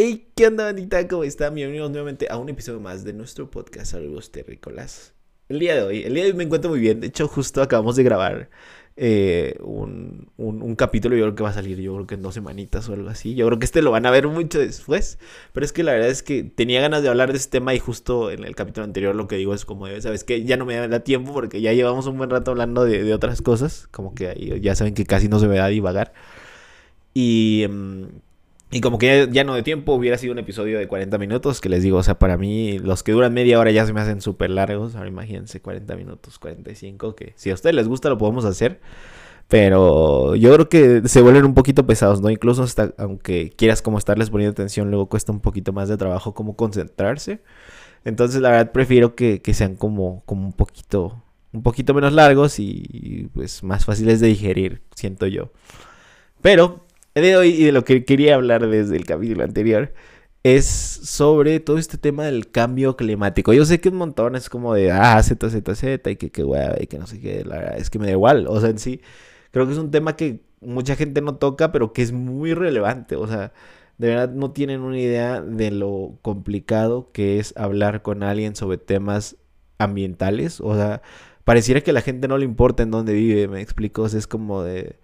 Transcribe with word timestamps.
Hey, 0.00 0.28
¿qué 0.36 0.46
onda, 0.46 0.62
bandita? 0.62 1.08
¿Cómo 1.08 1.24
están? 1.24 1.56
Bienvenidos 1.56 1.90
nuevamente 1.90 2.28
a 2.30 2.36
un 2.36 2.48
episodio 2.48 2.78
más 2.78 3.02
de 3.02 3.12
nuestro 3.12 3.50
podcast 3.50 3.90
Saludos 3.90 4.30
Terrícolas. 4.30 5.12
El 5.48 5.58
día 5.58 5.74
de 5.74 5.82
hoy, 5.82 6.04
el 6.04 6.14
día 6.14 6.22
de 6.22 6.30
hoy 6.30 6.36
me 6.36 6.44
encuentro 6.44 6.70
muy 6.70 6.78
bien. 6.78 7.00
De 7.00 7.08
hecho, 7.08 7.26
justo 7.26 7.60
acabamos 7.62 7.96
de 7.96 8.04
grabar 8.04 8.48
eh, 8.94 9.56
un, 9.60 10.30
un, 10.36 10.76
capítulo. 10.76 11.16
Yo 11.16 11.24
creo 11.24 11.34
que 11.34 11.42
va 11.42 11.48
a 11.48 11.52
salir, 11.52 11.80
yo 11.80 11.94
creo 11.94 12.06
que 12.06 12.14
en 12.14 12.22
dos 12.22 12.34
semanitas 12.34 12.88
o 12.88 12.92
algo 12.92 13.08
así. 13.08 13.34
Yo 13.34 13.44
creo 13.46 13.58
que 13.58 13.64
este 13.64 13.82
lo 13.82 13.90
van 13.90 14.06
a 14.06 14.12
ver 14.12 14.28
mucho 14.28 14.60
después. 14.60 15.18
Pero 15.52 15.66
es 15.66 15.72
que 15.72 15.82
la 15.82 15.90
verdad 15.94 16.10
es 16.10 16.22
que 16.22 16.44
tenía 16.44 16.80
ganas 16.80 17.02
de 17.02 17.08
hablar 17.08 17.32
de 17.32 17.38
este 17.38 17.58
tema 17.58 17.74
y 17.74 17.80
justo 17.80 18.30
en 18.30 18.44
el 18.44 18.54
capítulo 18.54 18.84
anterior 18.84 19.16
lo 19.16 19.26
que 19.26 19.34
digo 19.34 19.52
es 19.52 19.64
como, 19.64 19.88
¿sabes 20.00 20.22
que 20.22 20.44
Ya 20.44 20.56
no 20.56 20.64
me 20.64 20.76
da 20.76 21.00
tiempo 21.00 21.32
porque 21.32 21.60
ya 21.60 21.72
llevamos 21.72 22.06
un 22.06 22.18
buen 22.18 22.30
rato 22.30 22.52
hablando 22.52 22.84
de, 22.84 23.02
de 23.02 23.14
otras 23.14 23.42
cosas. 23.42 23.88
Como 23.90 24.14
que 24.14 24.60
ya 24.62 24.76
saben 24.76 24.94
que 24.94 25.04
casi 25.04 25.28
no 25.28 25.40
se 25.40 25.48
me 25.48 25.56
da 25.56 25.66
divagar. 25.66 26.12
Y... 27.14 27.66
Mm, 27.68 28.27
y 28.70 28.80
como 28.82 28.98
que 28.98 29.28
ya, 29.32 29.44
no 29.44 29.54
de 29.54 29.62
tiempo, 29.62 29.94
hubiera 29.94 30.18
sido 30.18 30.32
un 30.32 30.38
episodio 30.38 30.78
de 30.78 30.86
40 30.86 31.16
minutos, 31.16 31.60
que 31.60 31.70
les 31.70 31.82
digo, 31.82 31.98
o 31.98 32.02
sea, 32.02 32.18
para 32.18 32.36
mí 32.36 32.78
los 32.78 33.02
que 33.02 33.12
duran 33.12 33.32
media 33.32 33.58
hora 33.58 33.70
ya 33.70 33.86
se 33.86 33.94
me 33.94 34.00
hacen 34.00 34.20
súper 34.20 34.50
largos. 34.50 34.94
Ahora 34.94 35.08
imagínense 35.08 35.60
40 35.60 35.96
minutos, 35.96 36.38
45, 36.38 37.14
que 37.14 37.32
si 37.36 37.50
a 37.50 37.54
ustedes 37.54 37.74
les 37.74 37.88
gusta 37.88 38.10
lo 38.10 38.18
podemos 38.18 38.44
hacer. 38.44 38.80
Pero 39.48 40.34
yo 40.36 40.52
creo 40.52 40.68
que 40.68 41.08
se 41.08 41.22
vuelven 41.22 41.46
un 41.46 41.54
poquito 41.54 41.86
pesados, 41.86 42.20
¿no? 42.20 42.28
Incluso 42.28 42.62
hasta, 42.62 42.92
aunque 42.98 43.50
quieras 43.56 43.80
como 43.80 43.96
estarles 43.96 44.28
poniendo 44.28 44.52
atención, 44.52 44.90
luego 44.90 45.08
cuesta 45.08 45.32
un 45.32 45.40
poquito 45.40 45.72
más 45.72 45.88
de 45.88 45.96
trabajo 45.96 46.34
como 46.34 46.54
concentrarse. 46.54 47.40
Entonces 48.04 48.42
la 48.42 48.50
verdad 48.50 48.72
prefiero 48.72 49.14
que, 49.14 49.40
sean 49.54 49.76
como, 49.76 50.22
como 50.26 50.44
un 50.46 50.52
poquito, 50.52 51.22
un 51.52 51.62
poquito 51.62 51.94
menos 51.94 52.12
largos 52.12 52.58
y 52.58 53.30
pues 53.32 53.62
más 53.62 53.86
fáciles 53.86 54.20
de 54.20 54.28
digerir, 54.28 54.82
siento 54.94 55.26
yo. 55.26 55.50
Pero 56.42 56.87
de 57.14 57.36
hoy 57.36 57.48
y 57.50 57.64
de 57.64 57.72
lo 57.72 57.84
que 57.84 58.04
quería 58.04 58.34
hablar 58.34 58.68
desde 58.68 58.96
el 58.96 59.04
capítulo 59.04 59.44
anterior 59.44 59.92
es 60.42 60.66
sobre 60.66 61.60
todo 61.60 61.78
este 61.78 61.98
tema 61.98 62.24
del 62.24 62.50
cambio 62.50 62.96
climático. 62.96 63.52
Yo 63.52 63.64
sé 63.64 63.80
que 63.80 63.88
un 63.88 63.96
montón 63.96 64.36
es 64.36 64.48
como 64.48 64.74
de, 64.74 64.92
ah, 64.92 65.22
Z, 65.22 65.50
Z, 65.50 65.74
Z, 65.74 66.10
y 66.10 66.16
que 66.16 66.30
qué 66.30 66.44
y 66.80 66.86
que 66.86 66.98
no 66.98 67.06
sé 67.06 67.20
qué, 67.20 67.44
la 67.44 67.56
verdad 67.56 67.78
es 67.78 67.90
que 67.90 67.98
me 67.98 68.06
da 68.06 68.12
igual. 68.12 68.46
O 68.48 68.60
sea, 68.60 68.70
en 68.70 68.78
sí, 68.78 69.00
creo 69.50 69.66
que 69.66 69.72
es 69.72 69.78
un 69.78 69.90
tema 69.90 70.16
que 70.16 70.42
mucha 70.60 70.96
gente 70.96 71.20
no 71.20 71.36
toca, 71.36 71.72
pero 71.72 71.92
que 71.92 72.02
es 72.02 72.12
muy 72.12 72.54
relevante. 72.54 73.16
O 73.16 73.26
sea, 73.26 73.52
de 73.98 74.08
verdad 74.08 74.30
no 74.32 74.52
tienen 74.52 74.80
una 74.80 74.98
idea 74.98 75.40
de 75.42 75.70
lo 75.70 76.18
complicado 76.22 77.10
que 77.12 77.38
es 77.38 77.54
hablar 77.56 78.02
con 78.02 78.22
alguien 78.22 78.56
sobre 78.56 78.78
temas 78.78 79.36
ambientales. 79.78 80.60
O 80.60 80.74
sea, 80.74 81.02
pareciera 81.44 81.80
que 81.80 81.90
a 81.90 81.94
la 81.94 82.02
gente 82.02 82.28
no 82.28 82.38
le 82.38 82.44
importa 82.44 82.82
en 82.82 82.90
dónde 82.90 83.12
vive, 83.12 83.48
me 83.48 83.60
explico. 83.60 84.06
Es 84.06 84.26
como 84.26 84.62
de 84.62 84.98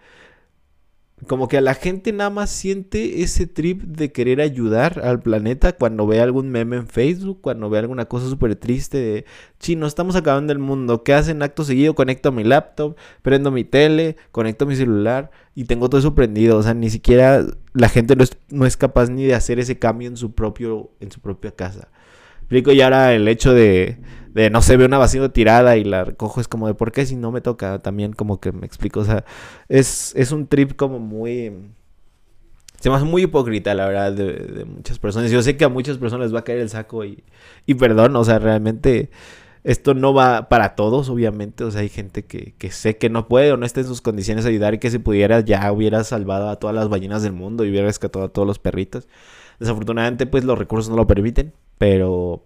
como 1.27 1.48
que 1.48 1.57
a 1.57 1.61
la 1.61 1.75
gente 1.75 2.12
nada 2.12 2.29
más 2.29 2.51
siente 2.51 3.23
ese 3.23 3.47
trip 3.47 3.83
de 3.83 4.12
querer 4.12 4.41
ayudar 4.41 5.01
al 5.05 5.20
planeta 5.20 5.73
cuando 5.73 6.07
ve 6.07 6.20
algún 6.20 6.51
meme 6.51 6.77
en 6.77 6.87
Facebook, 6.87 7.41
cuando 7.41 7.70
ve 7.70 7.79
alguna 7.79 8.07
cosa 8.07 8.29
súper 8.29 8.57
triste 8.57 8.98
de, 8.98 9.25
chino, 9.59 9.87
estamos 9.87 10.17
acabando 10.17 10.53
el 10.53 10.59
mundo, 10.59 11.03
¿qué 11.03 11.15
hacen 11.15 11.42
acto 11.42 11.65
seguido? 11.65 11.95
Conecto 11.95 12.33
mi 12.33 12.45
laptop, 12.45 12.97
prendo 13.23 13.51
mi 13.51 13.65
tele, 13.65 14.17
conecto 14.33 14.67
mi 14.67 14.77
celular 14.77 15.31
y 15.55 15.65
tengo 15.65 15.89
todo 15.89 16.01
eso 16.01 16.15
prendido, 16.15 16.59
o 16.59 16.62
sea, 16.62 16.75
ni 16.75 16.91
siquiera 16.91 17.47
la 17.73 17.89
gente 17.89 18.17
no 18.17 18.25
es, 18.25 18.37
no 18.51 18.67
es 18.67 18.77
capaz 18.77 19.09
ni 19.09 19.25
de 19.25 19.35
hacer 19.35 19.59
ese 19.59 19.79
cambio 19.79 20.09
en 20.09 20.17
su, 20.17 20.35
propio, 20.35 20.91
en 21.01 21.11
su 21.11 21.20
propia 21.20 21.53
casa. 21.53 21.89
Explico 22.39 22.73
y 22.73 22.83
ahora 22.83 23.15
el 23.15 23.27
hecho 23.29 23.55
de, 23.55 23.98
de 24.34 24.50
no 24.50 24.60
se 24.60 24.77
ve 24.77 24.84
una 24.84 24.98
vacío 24.98 25.30
tirada 25.30 25.77
y 25.77 25.84
la 25.84 26.04
recojo 26.04 26.40
es 26.40 26.48
como 26.48 26.66
de 26.66 26.74
por 26.74 26.92
qué 26.92 27.06
si 27.06 27.16
no 27.16 27.30
me 27.30 27.40
toca 27.40 27.80
también 27.80 28.12
como 28.12 28.40
que 28.40 28.52
me 28.52 28.66
explico 28.66 29.00
o 29.00 29.04
sea 29.04 29.24
es, 29.68 30.12
es 30.16 30.32
un 30.32 30.48
trip 30.48 30.77
como 30.77 30.98
muy 30.98 31.52
se 32.80 32.90
me 32.90 32.96
hace 32.96 33.05
muy 33.05 33.22
hipócrita 33.22 33.74
la 33.74 33.86
verdad 33.86 34.12
de, 34.12 34.64
muchas 34.66 34.98
personas 34.98 35.30
yo 35.30 35.40
sé 35.40 35.56
que 35.56 35.64
a 35.64 35.68
muchas 35.68 35.98
personas 35.98 36.27
les 36.27 36.34
va 36.34 36.40
a 36.40 36.44
caer 36.44 36.58
el 36.58 36.68
saco 36.68 37.05
y, 37.05 37.24
y 37.64 37.74
perdón 37.74 38.14
o 38.16 38.24
sea 38.24 38.38
realmente 38.38 39.10
esto 39.64 39.94
no 39.94 40.12
va 40.12 40.50
para 40.50 40.74
todos, 40.77 41.08
obviamente. 41.08 41.64
O 41.64 41.70
sea, 41.70 41.80
hay 41.80 41.88
gente 41.88 42.27
que, 42.27 42.55
que, 42.58 42.70
sé 42.70 42.98
que 42.98 43.08
no 43.08 43.28
puede 43.28 43.50
o 43.50 43.56
no 43.56 43.64
está 43.64 43.80
en 43.80 43.86
sus 43.86 44.02
condiciones 44.02 44.44
de 44.44 44.50
ayudar 44.50 44.74
y 44.74 44.78
que 44.78 44.90
si 44.90 44.98
pudiera 44.98 45.40
ya 45.40 45.73
hubiera 45.73 46.05
salvado 46.05 46.50
a 46.50 46.56
todas 46.56 46.77
las 46.77 46.90
ballenas 46.90 47.23
del 47.23 47.33
mundo 47.33 47.64
y 47.64 47.70
hubiera 47.70 47.86
rescatado 47.86 48.27
a 48.27 48.28
todos 48.28 48.46
los 48.46 48.58
perritos. 48.58 49.08
Desafortunadamente, 49.58 50.27
pues 50.27 50.44
los 50.44 50.58
recursos 50.58 50.90
no 50.90 50.96
lo 50.96 51.06
permiten. 51.06 51.55
Pero 51.78 52.44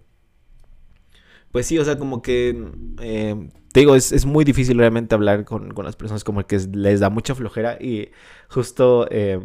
pues 1.52 1.66
sí, 1.66 1.78
o 1.78 1.84
sea, 1.84 1.98
como 1.98 2.22
que, 2.22 2.70
eh, 3.00 3.48
te 3.72 3.80
digo, 3.80 3.94
es, 3.94 4.26
muy 4.26 4.44
difícil 4.44 4.78
realmente 4.78 5.14
hablar 5.14 5.44
con, 5.44 5.72
las 5.84 5.96
personas 5.96 6.24
como 6.24 6.46
que 6.46 6.58
les 6.72 7.00
da 7.00 7.10
mucha 7.10 7.34
flojera 7.34 7.78
y 7.80 8.10
justo 8.48 9.06
eh, 9.10 9.40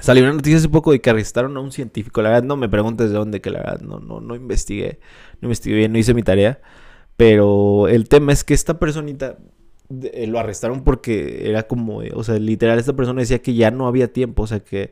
salió 0.00 0.24
una 0.24 0.32
noticia 0.32 0.58
hace 0.58 0.68
poco 0.68 0.92
de 0.92 1.00
que 1.00 1.10
arrestaron 1.10 1.56
a 1.56 1.60
un 1.60 1.72
científico, 1.72 2.22
la 2.22 2.30
verdad 2.30 2.44
no 2.44 2.56
me 2.56 2.68
preguntes 2.68 3.10
de 3.10 3.16
dónde, 3.16 3.40
que 3.40 3.50
la 3.50 3.60
verdad 3.60 3.80
no, 3.80 4.00
no, 4.00 4.20
no 4.20 4.34
investigué, 4.34 4.98
no 5.40 5.46
investigué 5.46 5.76
bien, 5.76 5.92
no 5.92 5.98
hice 5.98 6.14
mi 6.14 6.22
tarea, 6.22 6.60
pero 7.16 7.88
el 7.88 8.08
tema 8.08 8.32
es 8.32 8.42
que 8.42 8.54
esta 8.54 8.78
personita 8.78 9.38
eh, 10.12 10.26
lo 10.26 10.38
arrestaron 10.38 10.82
porque 10.84 11.48
era 11.48 11.64
como, 11.64 11.98
o 12.14 12.24
sea, 12.24 12.38
literal, 12.38 12.78
esta 12.78 12.94
persona 12.94 13.20
decía 13.20 13.40
que 13.40 13.54
ya 13.54 13.70
no 13.70 13.86
había 13.86 14.12
tiempo, 14.12 14.42
o 14.44 14.46
sea, 14.46 14.60
que 14.60 14.90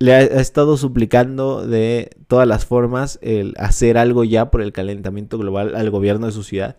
le 0.00 0.14
ha, 0.14 0.22
estado 0.22 0.76
suplicando 0.78 1.66
de 1.66 2.10
todas 2.26 2.48
las 2.48 2.64
formas 2.64 3.18
el 3.22 3.54
hacer 3.58 3.98
algo 3.98 4.24
ya 4.24 4.50
por 4.50 4.62
el 4.62 4.72
calentamiento 4.72 5.38
global 5.38 5.76
al 5.76 5.90
gobierno 5.90 6.26
de 6.26 6.32
su 6.32 6.42
ciudad. 6.42 6.78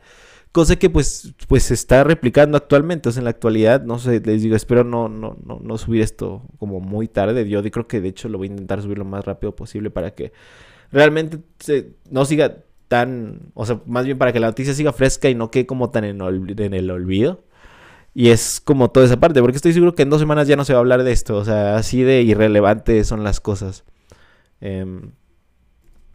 Cosa 0.52 0.76
que 0.76 0.90
pues, 0.90 1.34
pues 1.48 1.64
se 1.64 1.76
está 1.76 2.04
replicando 2.04 2.58
actualmente. 2.58 3.08
O 3.08 3.12
sea, 3.12 3.22
en 3.22 3.26
la 3.26 3.30
actualidad, 3.30 3.84
no 3.84 4.00
sé, 4.00 4.20
les 4.20 4.42
digo, 4.42 4.56
espero 4.56 4.84
no, 4.84 5.08
no, 5.08 5.38
no, 5.46 5.60
no 5.64 5.78
subir 5.78 6.02
esto 6.02 6.42
como 6.58 6.82
muy 6.82 7.08
tarde. 7.08 7.48
Yo 7.48 7.62
creo 7.64 7.88
que 7.88 8.02
de 8.02 8.10
hecho 8.10 8.28
lo 8.28 8.40
voy 8.40 8.48
a 8.48 8.52
intentar 8.52 8.82
subir 8.82 8.98
lo 8.98 9.06
más 9.06 9.24
rápido 9.24 9.56
posible 9.56 9.92
para 9.92 10.14
que 10.16 10.34
realmente 10.92 11.40
se, 11.60 11.94
no 12.10 12.26
siga 12.26 12.64
tan, 12.88 13.52
o 13.54 13.66
sea, 13.66 13.82
más 13.86 14.06
bien 14.06 14.18
para 14.18 14.34
que 14.34 14.40
la 14.40 14.48
noticia 14.48 14.74
siga 14.74 14.92
fresca 14.94 15.30
y 15.30 15.36
no 15.36 15.52
quede 15.52 15.66
como 15.68 15.92
tan 15.92 16.04
en, 16.06 16.20
en 16.22 16.74
el 16.74 16.90
olvido. 16.90 17.44
Y 18.14 18.30
es 18.30 18.62
como 18.64 18.92
toda 18.92 19.06
esa 19.06 19.20
parte, 19.20 19.42
porque 19.42 19.56
estoy 19.58 19.74
seguro 19.74 19.96
que 19.96 20.04
en 20.04 20.10
dos 20.10 20.20
semanas 20.20 20.48
ya 20.48 20.56
no 20.56 20.66
se 20.66 20.74
va 20.74 20.80
a 20.80 20.82
hablar 20.82 21.04
de 21.04 21.12
esto. 21.12 21.38
O 21.38 21.46
sea, 21.46 21.78
así 21.78 22.04
de 22.04 22.22
irrelevante 22.24 23.04
son 23.04 23.24
las 23.24 23.40
cosas. 23.40 23.86
Em, 24.60 25.12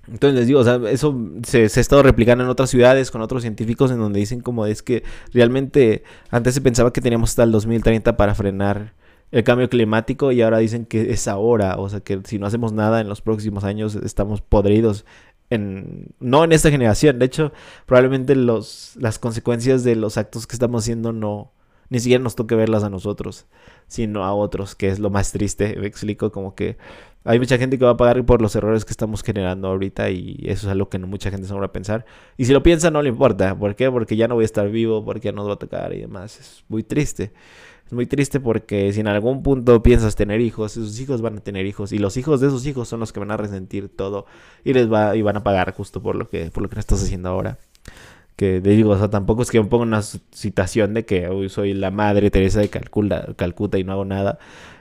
entonces 0.08 0.38
les 0.38 0.46
digo, 0.46 0.60
o 0.60 0.64
sea, 0.64 0.80
eso 0.88 1.18
se, 1.42 1.62
ha 1.62 1.64
estado 1.66 2.02
replicando 2.02 2.44
en 2.44 2.50
otras 2.50 2.70
ciudades 2.70 3.10
con 3.10 3.22
otros 3.22 3.42
científicos 3.42 3.90
en 3.90 3.98
donde 3.98 4.20
dicen 4.20 4.40
como 4.40 4.66
es 4.66 4.82
que 4.82 5.02
realmente 5.32 6.04
antes 6.30 6.54
se 6.54 6.60
pensaba 6.60 6.92
que 6.92 7.00
teníamos 7.00 7.30
hasta 7.30 7.42
el 7.42 7.50
2030 7.50 8.16
para 8.16 8.34
frenar 8.34 8.94
el 9.32 9.42
cambio 9.42 9.68
climático 9.68 10.30
y 10.30 10.42
ahora 10.42 10.58
dicen 10.58 10.86
que 10.86 11.10
es 11.10 11.26
ahora, 11.26 11.76
o 11.78 11.88
sea 11.88 12.00
que 12.00 12.20
si 12.24 12.38
no 12.38 12.46
hacemos 12.46 12.72
nada 12.72 13.00
en 13.00 13.08
los 13.08 13.20
próximos 13.20 13.64
años 13.64 13.96
estamos 13.96 14.40
podridos. 14.40 15.04
En, 15.50 16.08
no 16.18 16.44
en 16.44 16.52
esta 16.52 16.70
generación, 16.70 17.18
de 17.18 17.26
hecho 17.26 17.52
probablemente 17.86 18.34
los, 18.36 18.96
las 18.98 19.18
consecuencias 19.18 19.84
de 19.84 19.96
los 19.96 20.16
actos 20.18 20.46
que 20.46 20.54
estamos 20.56 20.84
haciendo 20.84 21.12
no, 21.12 21.52
ni 21.88 22.00
siquiera 22.00 22.22
nos 22.22 22.34
toque 22.34 22.54
verlas 22.54 22.84
a 22.84 22.90
nosotros, 22.90 23.46
sino 23.86 24.24
a 24.24 24.34
otros, 24.34 24.74
que 24.74 24.88
es 24.88 24.98
lo 24.98 25.10
más 25.10 25.32
triste. 25.32 25.76
Me 25.78 25.86
explico 25.86 26.32
como 26.32 26.54
que 26.54 26.76
hay 27.24 27.38
mucha 27.38 27.58
gente 27.58 27.78
que 27.78 27.84
va 27.84 27.92
a 27.92 27.96
pagar 27.96 28.24
por 28.24 28.40
los 28.40 28.54
errores 28.54 28.84
que 28.84 28.92
estamos 28.92 29.22
generando 29.22 29.68
ahorita 29.68 30.10
y 30.10 30.38
eso 30.44 30.68
es 30.68 30.72
algo 30.72 30.88
que 30.88 30.98
no 30.98 31.08
mucha 31.08 31.30
gente 31.30 31.46
se 31.46 31.54
va 31.54 31.64
a 31.64 31.72
pensar. 31.72 32.06
Y 32.36 32.44
si 32.44 32.52
lo 32.52 32.62
piensa 32.62 32.90
no 32.90 33.02
le 33.02 33.08
importa. 33.08 33.58
¿Por 33.58 33.74
qué? 33.74 33.90
Porque 33.90 34.16
ya 34.16 34.28
no 34.28 34.36
voy 34.36 34.44
a 34.44 34.46
estar 34.46 34.70
vivo, 34.70 35.04
porque 35.04 35.26
ya 35.26 35.32
no 35.32 35.44
va 35.44 35.54
a 35.54 35.56
tocar 35.56 35.92
y 35.92 36.00
demás. 36.00 36.38
Es 36.38 36.64
muy 36.68 36.84
triste. 36.84 37.32
Es 37.86 37.92
muy 37.92 38.06
triste 38.06 38.40
porque 38.40 38.92
si 38.92 39.00
en 39.00 39.06
algún 39.06 39.42
punto 39.42 39.80
piensas 39.82 40.16
tener 40.16 40.40
hijos, 40.40 40.76
esos 40.76 40.98
hijos 41.00 41.22
van 41.22 41.38
a 41.38 41.40
tener 41.40 41.66
hijos 41.66 41.92
y 41.92 41.98
los 41.98 42.16
hijos 42.16 42.40
de 42.40 42.48
esos 42.48 42.66
hijos 42.66 42.88
son 42.88 42.98
los 43.00 43.12
que 43.12 43.20
van 43.20 43.30
a 43.30 43.36
resentir 43.36 43.88
todo 43.88 44.26
y 44.64 44.72
les 44.72 44.92
va 44.92 45.14
y 45.14 45.22
van 45.22 45.36
a 45.36 45.44
pagar 45.44 45.72
justo 45.72 46.02
por 46.02 46.16
lo 46.16 46.28
que 46.28 46.50
por 46.50 46.64
lo 46.64 46.68
que 46.68 46.80
estás 46.80 47.00
haciendo 47.00 47.28
ahora 47.28 47.58
que 48.36 48.60
digo, 48.60 48.90
o 48.90 48.98
sea, 48.98 49.08
tampoco 49.08 49.42
es 49.42 49.50
que 49.50 49.60
me 49.60 49.66
ponga 49.66 49.84
una 49.84 50.02
situación 50.02 50.94
de 50.94 51.04
que 51.06 51.28
hoy 51.28 51.48
soy 51.48 51.74
la 51.74 51.90
madre 51.90 52.30
Teresa 52.30 52.60
de 52.60 52.68
Calcuta 52.68 53.78
y 53.78 53.84
no 53.84 53.92
hago 53.92 54.04
nada 54.04 54.38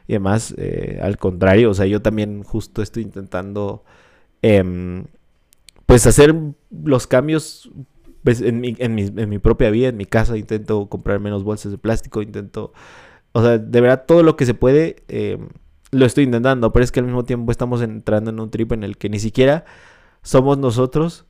y 0.07 0.13
demás, 0.13 0.53
eh, 0.57 0.99
al 1.01 1.17
contrario, 1.17 1.71
o 1.71 1.73
sea, 1.73 1.85
yo 1.87 2.01
también 2.01 2.43
justo 2.43 2.81
estoy 2.81 3.03
intentando, 3.03 3.83
em, 4.41 5.05
pues, 5.85 6.05
hacer 6.07 6.35
los 6.71 7.07
cambios 7.07 7.71
pues, 8.23 8.41
en, 8.41 8.59
mi, 8.59 8.75
en, 8.79 8.95
mi, 8.95 9.03
en 9.03 9.29
mi 9.29 9.39
propia 9.39 9.69
vida, 9.69 9.89
en 9.89 9.97
mi 9.97 10.05
casa, 10.05 10.37
intento 10.37 10.87
comprar 10.89 11.19
menos 11.19 11.43
bolsas 11.43 11.71
de 11.71 11.77
plástico, 11.77 12.21
intento, 12.21 12.73
o 13.33 13.41
sea, 13.41 13.57
de 13.57 13.81
verdad, 13.81 14.05
todo 14.07 14.23
lo 14.23 14.35
que 14.35 14.45
se 14.45 14.53
puede, 14.53 14.97
em, 15.07 15.49
lo 15.91 16.05
estoy 16.05 16.23
intentando, 16.25 16.71
pero 16.73 16.83
es 16.83 16.91
que 16.91 16.99
al 16.99 17.05
mismo 17.05 17.23
tiempo 17.23 17.51
estamos 17.51 17.81
entrando 17.81 18.31
en 18.31 18.39
un 18.39 18.51
trip 18.51 18.73
en 18.73 18.83
el 18.83 18.97
que 18.97 19.09
ni 19.09 19.19
siquiera 19.19 19.65
somos 20.23 20.57
nosotros 20.57 21.25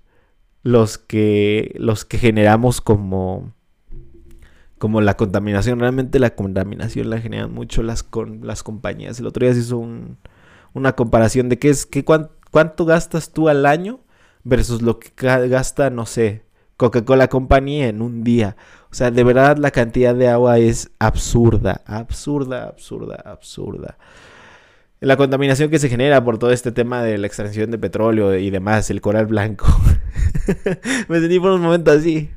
los 0.66 0.98
que, 0.98 1.76
los 1.78 2.06
que 2.06 2.18
generamos 2.18 2.82
como, 2.82 3.54
como 4.80 5.00
la 5.00 5.16
contaminación. 5.16 5.80
Realmente 5.80 6.18
la 6.18 6.32
contaminación 6.32 7.12
la 7.12 7.22
generan 7.22 7.54
mucho 7.54 7.84
las, 7.84 8.02
con, 8.02 8.48
las 8.48 8.64
compañías. 8.64 9.20
El 9.20 9.28
otro 9.28 9.46
día 9.46 9.54
se 9.54 9.60
hizo 9.60 9.78
un, 9.78 10.18
una 10.74 10.94
comparación 10.94 11.50
de 11.50 11.60
qué 11.60 11.70
es, 11.70 11.86
qué, 11.86 12.04
cuánto 12.04 12.84
gastas 12.84 13.32
tú 13.32 13.48
al 13.48 13.68
año 13.68 14.00
versus 14.44 14.82
lo 14.82 14.98
que 14.98 15.12
gasta, 15.48 15.92
no 15.92 16.08
sé, 16.08 16.46
Coca-Cola 16.78 17.28
Company 17.28 17.84
en 17.84 18.02
un 18.02 18.24
día. 18.24 18.58
O 18.90 18.96
sea, 18.96 19.12
de 19.12 19.24
verdad 19.24 19.58
la 19.58 19.70
cantidad 19.70 20.16
de 20.16 20.30
agua 20.30 20.58
es 20.58 20.90
absurda, 20.98 21.84
absurda, 21.86 22.68
absurda, 22.70 23.22
absurda. 23.24 24.00
la 25.00 25.16
contaminación 25.16 25.70
que 25.70 25.78
se 25.78 25.90
genera 25.90 26.24
por 26.24 26.40
todo 26.40 26.50
este 26.50 26.72
tema 26.72 27.04
de 27.04 27.20
la 27.20 27.28
extracción 27.28 27.70
de 27.70 27.78
petróleo 27.78 28.36
y 28.36 28.50
demás, 28.50 28.90
el 28.90 29.00
coral 29.00 29.28
blanco. 29.28 29.68
me 31.08 31.20
sentí 31.20 31.40
por 31.40 31.52
un 31.52 31.62
momento 31.62 31.92
así, 31.92 32.30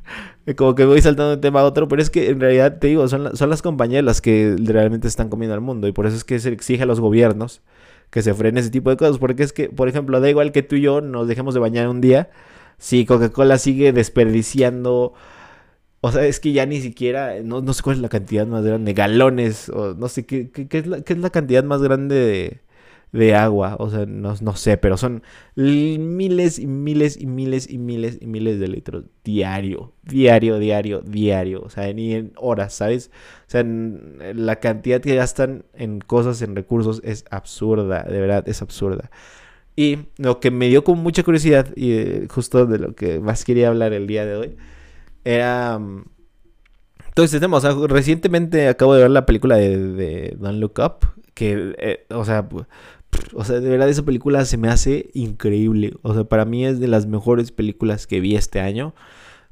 como 0.55 0.75
que 0.75 0.85
voy 0.85 1.01
saltando 1.01 1.29
de 1.29 1.35
un 1.35 1.41
tema 1.41 1.61
a 1.61 1.63
otro, 1.63 1.87
pero 1.87 2.01
es 2.01 2.09
que 2.09 2.29
en 2.29 2.39
realidad 2.39 2.79
te 2.79 2.87
digo, 2.87 3.07
son, 3.07 3.23
las 3.23 3.61
compañías 3.61 4.03
las 4.03 4.21
que 4.21 4.55
realmente 4.59 5.07
están 5.07 5.29
comiendo 5.29 5.53
al 5.53 5.61
mundo 5.61 5.87
y 5.87 5.91
por 5.91 6.05
eso 6.05 6.15
es 6.15 6.23
que 6.23 6.39
se 6.39 6.49
exige 6.49 6.83
a 6.83 6.85
los 6.85 6.99
gobiernos 6.99 7.61
que 8.09 8.21
se 8.21 8.33
frene 8.33 8.59
ese 8.59 8.71
tipo 8.71 8.89
de 8.89 8.97
cosas, 8.97 9.19
porque 9.19 9.43
es 9.43 9.53
que, 9.53 9.69
por 9.69 9.87
ejemplo, 9.87 10.19
da 10.19 10.29
igual 10.29 10.51
que 10.51 10.63
tú 10.63 10.75
y 10.75 10.81
yo 10.81 11.01
nos 11.01 11.27
dejemos 11.27 11.53
de 11.53 11.59
bañar 11.59 11.87
un 11.87 12.01
día, 12.01 12.29
si 12.79 13.05
Coca-Cola 13.05 13.59
sigue 13.59 13.93
desperdiciando 13.93 15.13
o 16.01 16.11
sea, 16.11 16.25
es 16.25 16.39
que 16.39 16.53
ya 16.53 16.65
ni 16.65 16.79
siquiera, 16.79 17.35
no, 17.43 17.61
no 17.61 17.73
sé 17.73 17.83
cuál 17.83 17.97
es 17.97 18.01
la 18.01 18.09
cantidad 18.09 18.47
más 18.47 18.63
grande, 18.63 18.93
galones, 18.93 19.69
o 19.69 19.95
no 19.95 20.07
sé 20.07 20.25
qué, 20.25 20.49
qué, 20.49 20.77
es, 20.77 20.87
la, 20.87 21.01
qué 21.01 21.13
es 21.13 21.19
la 21.19 21.29
cantidad 21.29 21.63
más 21.63 21.81
grande 21.81 22.15
de, 22.15 22.59
de 23.11 23.35
agua. 23.35 23.75
O 23.79 23.89
sea, 23.89 24.05
no, 24.05 24.35
no, 24.41 24.55
sé, 24.55 24.77
pero 24.77 24.97
son 24.97 25.23
miles 25.55 26.59
y 26.59 26.67
miles 26.67 27.17
y 27.19 27.27
miles 27.27 27.69
y 27.69 27.77
miles 27.77 28.17
y 28.21 28.27
miles 28.27 28.59
de 28.59 28.67
litros 28.67 29.05
diario, 29.23 29.93
diario, 30.03 30.59
diario, 30.59 31.01
diario. 31.01 31.61
O 31.61 31.69
sea, 31.69 31.91
ni 31.93 32.13
en 32.13 32.33
horas, 32.37 32.73
¿sabes? 32.73 33.11
O 33.47 33.51
sea, 33.51 33.63
la 33.63 34.57
cantidad 34.57 35.01
que 35.01 35.15
gastan 35.15 35.65
en 35.73 35.99
cosas, 35.99 36.41
en 36.41 36.55
recursos, 36.55 37.01
es 37.03 37.25
absurda, 37.31 38.03
de 38.03 38.19
verdad, 38.19 38.47
es 38.47 38.61
absurda. 38.61 39.09
Y 39.75 39.99
lo 40.17 40.39
que 40.39 40.51
me 40.51 40.67
dio 40.67 40.83
con 40.83 40.99
mucha 40.99 41.23
curiosidad, 41.23 41.67
y 41.75 41.93
eh, 41.93 42.27
justo 42.29 42.65
de 42.65 42.79
lo 42.79 42.95
que 42.95 43.19
más 43.19 43.45
quería 43.45 43.69
hablar 43.69 43.93
el 43.93 44.07
día 44.07 44.25
de 44.25 44.35
hoy, 44.35 44.57
era... 45.23 45.79
Mm, 45.79 46.05
todo 47.13 47.25
este 47.25 47.39
tema, 47.39 47.57
o 47.57 47.61
sea, 47.61 47.75
recientemente 47.87 48.69
acabo 48.69 48.93
de 48.93 49.01
ver 49.01 49.11
la 49.11 49.25
película 49.25 49.57
de, 49.57 49.77
de 49.77 50.37
Don't 50.39 50.59
Look 50.59 50.79
Up, 50.79 51.07
que, 51.33 51.75
eh, 51.77 52.05
o 52.11 52.23
sea, 52.23 52.47
o 53.33 53.43
sea, 53.43 53.59
de 53.59 53.69
verdad 53.69 53.89
esa 53.89 54.03
película 54.03 54.45
se 54.45 54.57
me 54.57 54.69
hace 54.69 55.09
increíble, 55.13 55.93
o 56.01 56.13
sea, 56.13 56.23
para 56.23 56.45
mí 56.45 56.65
es 56.65 56.79
de 56.79 56.87
las 56.87 57.05
mejores 57.07 57.51
películas 57.51 58.07
que 58.07 58.19
vi 58.19 58.35
este 58.35 58.59
año. 58.59 58.93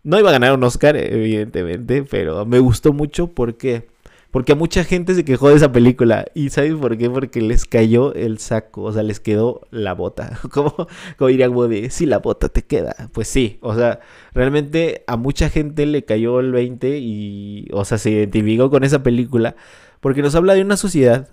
No 0.03 0.19
iba 0.19 0.29
a 0.29 0.33
ganar 0.33 0.53
un 0.53 0.63
Oscar, 0.63 0.95
evidentemente, 0.95 2.03
pero 2.03 2.45
me 2.45 2.59
gustó 2.59 2.93
mucho 2.93 3.27
porque 3.27 3.87
porque 4.31 4.51
a 4.51 4.55
mucha 4.55 4.83
gente 4.83 5.15
se 5.15 5.25
quejó 5.25 5.49
de 5.49 5.55
esa 5.55 5.71
película. 5.71 6.25
¿Y 6.33 6.49
sabes 6.49 6.73
por 6.75 6.97
qué? 6.97 7.09
Porque 7.09 7.41
les 7.41 7.65
cayó 7.65 8.13
el 8.13 8.39
saco. 8.39 8.83
O 8.83 8.91
sea, 8.91 9.03
les 9.03 9.19
quedó 9.19 9.61
la 9.71 9.93
bota. 9.93 10.39
Como, 10.51 10.75
como 11.17 11.27
diría 11.29 11.49
Woody, 11.49 11.89
si 11.89 12.05
la 12.05 12.19
bota 12.19 12.49
te 12.49 12.63
queda. 12.63 13.09
Pues 13.13 13.27
sí. 13.27 13.57
O 13.61 13.73
sea, 13.75 13.99
realmente 14.33 15.03
a 15.07 15.17
mucha 15.17 15.49
gente 15.49 15.85
le 15.85 16.03
cayó 16.03 16.39
el 16.39 16.51
20 16.51 16.99
y, 16.99 17.67
o 17.71 17.85
sea, 17.85 17.97
se 17.97 18.11
identificó 18.11 18.69
con 18.69 18.83
esa 18.83 19.01
película. 19.01 19.55
Porque 20.01 20.21
nos 20.21 20.35
habla 20.35 20.53
de 20.53 20.61
una 20.61 20.77
sociedad 20.77 21.29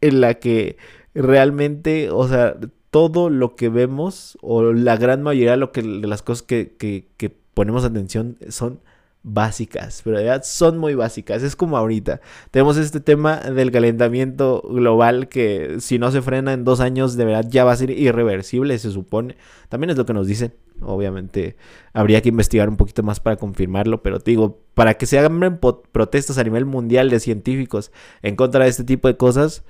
en 0.00 0.20
la 0.20 0.34
que 0.34 0.76
realmente, 1.14 2.10
o 2.10 2.26
sea, 2.28 2.56
todo 2.90 3.30
lo 3.30 3.56
que 3.56 3.68
vemos, 3.68 4.38
o 4.40 4.72
la 4.72 4.96
gran 4.96 5.22
mayoría 5.22 5.52
de, 5.52 5.56
lo 5.56 5.72
que, 5.72 5.82
de 5.82 6.06
las 6.06 6.22
cosas 6.22 6.42
que, 6.42 6.76
que, 6.76 7.36
ponemos 7.54 7.84
atención 7.84 8.36
son 8.48 8.80
básicas, 9.22 10.02
pero 10.04 10.18
de 10.18 10.24
verdad 10.24 10.42
son 10.44 10.78
muy 10.78 10.94
básicas. 10.94 11.42
Es 11.42 11.56
como 11.56 11.76
ahorita. 11.76 12.20
Tenemos 12.50 12.76
este 12.76 13.00
tema 13.00 13.36
del 13.38 13.70
calentamiento 13.70 14.60
global 14.68 15.28
que 15.28 15.76
si 15.78 15.98
no 15.98 16.10
se 16.10 16.20
frena 16.20 16.52
en 16.52 16.64
dos 16.64 16.80
años, 16.80 17.16
de 17.16 17.24
verdad 17.24 17.46
ya 17.48 17.64
va 17.64 17.72
a 17.72 17.76
ser 17.76 17.90
irreversible, 17.90 18.76
se 18.78 18.90
supone. 18.90 19.36
También 19.68 19.90
es 19.90 19.96
lo 19.96 20.04
que 20.04 20.14
nos 20.14 20.26
dicen. 20.26 20.52
Obviamente 20.82 21.56
habría 21.92 22.20
que 22.20 22.28
investigar 22.28 22.68
un 22.68 22.76
poquito 22.76 23.02
más 23.02 23.20
para 23.20 23.36
confirmarlo, 23.36 24.02
pero 24.02 24.18
te 24.20 24.32
digo, 24.32 24.60
para 24.74 24.94
que 24.94 25.06
se 25.06 25.18
hagan 25.18 25.60
protestas 25.92 26.36
a 26.38 26.44
nivel 26.44 26.64
mundial 26.64 27.08
de 27.08 27.20
científicos 27.20 27.92
en 28.22 28.34
contra 28.36 28.64
de 28.64 28.70
este 28.70 28.84
tipo 28.84 29.08
de 29.08 29.16
cosas, 29.16 29.64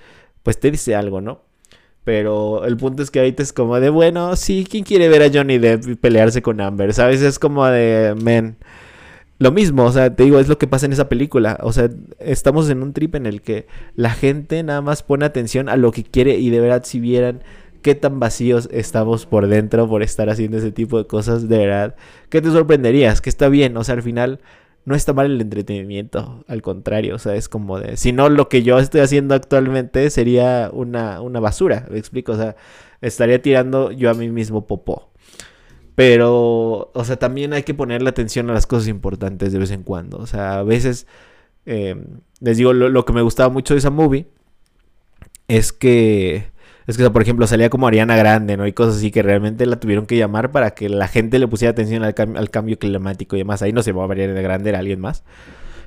pues 0.45 0.61
te 0.61 0.71
dice 0.71 0.95
algo, 0.95 1.21
¿no? 1.21 1.43
Pero 2.05 2.65
el 2.67 2.77
punto 2.77 3.03
es 3.03 3.11
que 3.11 3.19
ahorita 3.19 3.43
es 3.43 3.53
como 3.53 3.81
de, 3.81 3.89
bueno, 3.89 4.37
sí, 4.37 4.67
¿quién 4.71 4.85
quiere 4.85 5.09
ver 5.09 5.23
a 5.23 5.31
Johnny 5.33 5.59
Depp 5.59 5.99
pelearse 6.01 6.43
con 6.43 6.61
Amber? 6.61 6.95
¿Sabes? 6.95 7.23
Es 7.23 7.41
como 7.41 7.67
de, 7.67 8.15
men 8.23 8.57
lo 9.39 9.51
mismo, 9.51 9.85
o 9.85 9.93
sea, 9.93 10.15
te 10.15 10.23
digo, 10.23 10.39
es 10.39 10.49
lo 10.49 10.59
que 10.59 10.67
pasa 10.67 10.87
en 10.87 10.93
esa 10.93 11.09
película. 11.09 11.59
O 11.63 11.73
sea, 11.73 11.91
estamos 12.21 12.71
en 12.71 12.83
un 12.83 12.93
trip 12.93 13.15
en 13.17 13.27
el 13.27 13.43
que 13.43 13.67
la 13.97 14.11
gente 14.11 14.63
nada 14.63 14.81
más 14.81 15.03
pone 15.03 15.25
atención 15.25 15.69
a 15.69 15.77
lo 15.77 15.93
que 15.93 16.05
quiere 16.05 16.39
y 16.39 16.51
de 16.51 16.61
verdad 16.61 16.83
si 16.85 17.01
vieran 17.01 17.43
qué 17.83 17.95
tan 17.95 18.21
vacíos 18.21 18.69
estamos 18.73 19.27
por 19.27 19.47
dentro 19.49 19.89
por 19.89 20.03
estar 20.03 20.31
haciendo 20.31 20.57
ese 20.59 20.73
tipo 20.73 20.99
de 20.99 21.07
cosas, 21.07 21.49
de 21.49 21.59
verdad, 21.59 21.97
¿qué 22.31 22.41
te 22.41 22.51
sorprenderías? 22.51 23.21
Que 23.21 23.29
está 23.29 23.49
bien, 23.49 23.77
o 23.77 23.85
sea, 23.85 23.97
al 23.97 24.03
final 24.03 24.41
no 24.85 24.95
está 24.95 25.13
mal 25.13 25.27
el 25.27 25.41
entretenimiento, 25.41 26.45
al 26.47 26.63
contrario, 26.63 27.15
o 27.15 27.19
sea, 27.19 27.35
es 27.35 27.49
como 27.49 27.81
de, 27.81 27.97
si 27.97 28.13
no 28.13 28.29
lo 28.29 28.49
que 28.49 28.63
yo 28.63 28.79
estoy 28.79 29.01
haciendo 29.01 29.35
actualmente 29.35 30.11
sería 30.11 30.71
una, 30.73 31.21
una 31.21 31.41
basura, 31.41 31.87
me 31.91 31.99
explico, 31.99 32.33
o 32.33 32.37
sea, 32.37 32.57
estaría 33.01 33.41
tirando 33.41 33.93
yo 33.93 34.11
a 34.11 34.15
mí 34.15 34.29
mismo 34.31 34.67
popó. 34.67 35.11
Pero, 35.95 36.91
o 36.93 37.05
sea, 37.05 37.17
también 37.17 37.53
hay 37.53 37.63
que 37.63 37.75
ponerle 37.75 38.09
atención 38.09 38.51
a 38.51 38.55
las 38.55 38.67
cosas 38.67 38.89
importantes 38.89 39.53
de 39.53 39.59
vez 39.59 39.71
en 39.71 39.85
cuando. 39.85 40.19
O 40.19 40.27
sea, 40.27 40.59
a 40.59 40.63
veces, 40.65 41.07
em, 41.67 42.21
les 42.41 42.57
digo, 42.57 42.73
lo, 42.73 43.05
que 43.05 43.13
me 43.13 43.23
gustaba 43.23 43.49
mucho 43.49 43.75
de 43.75 43.79
esa 43.79 43.91
movie 43.91 44.27
es 45.49 45.73
que, 45.73 46.51
es 46.87 46.97
que, 46.97 47.09
por 47.11 47.23
ejemplo, 47.23 47.47
salía 47.47 47.71
como 47.71 47.87
Ariana 47.87 48.17
Grande, 48.17 48.57
¿no? 48.57 48.67
Y 48.67 48.73
cosas 48.73 48.97
así 48.97 49.11
que 49.11 49.23
realmente 49.23 49.67
la 49.67 49.81
tuvieron 49.81 50.07
que 50.07 50.17
llamar 50.17 50.53
para 50.53 50.73
que 50.73 50.89
la 50.89 51.09
gente 51.09 51.39
le 51.39 51.49
pusiera 51.49 51.73
atención 51.73 52.03
al, 52.03 52.15
al 52.17 52.51
cambio 52.51 52.79
climático 52.79 53.37
y 53.37 53.41
demás. 53.41 53.63
Ahí 53.63 53.73
no 53.73 53.83
se 53.83 53.93
llamaba 53.93 54.13
Ariana 54.13 54.41
Grande, 54.41 54.71
era 54.71 54.79
alguien 54.81 55.01
más. 55.01 55.25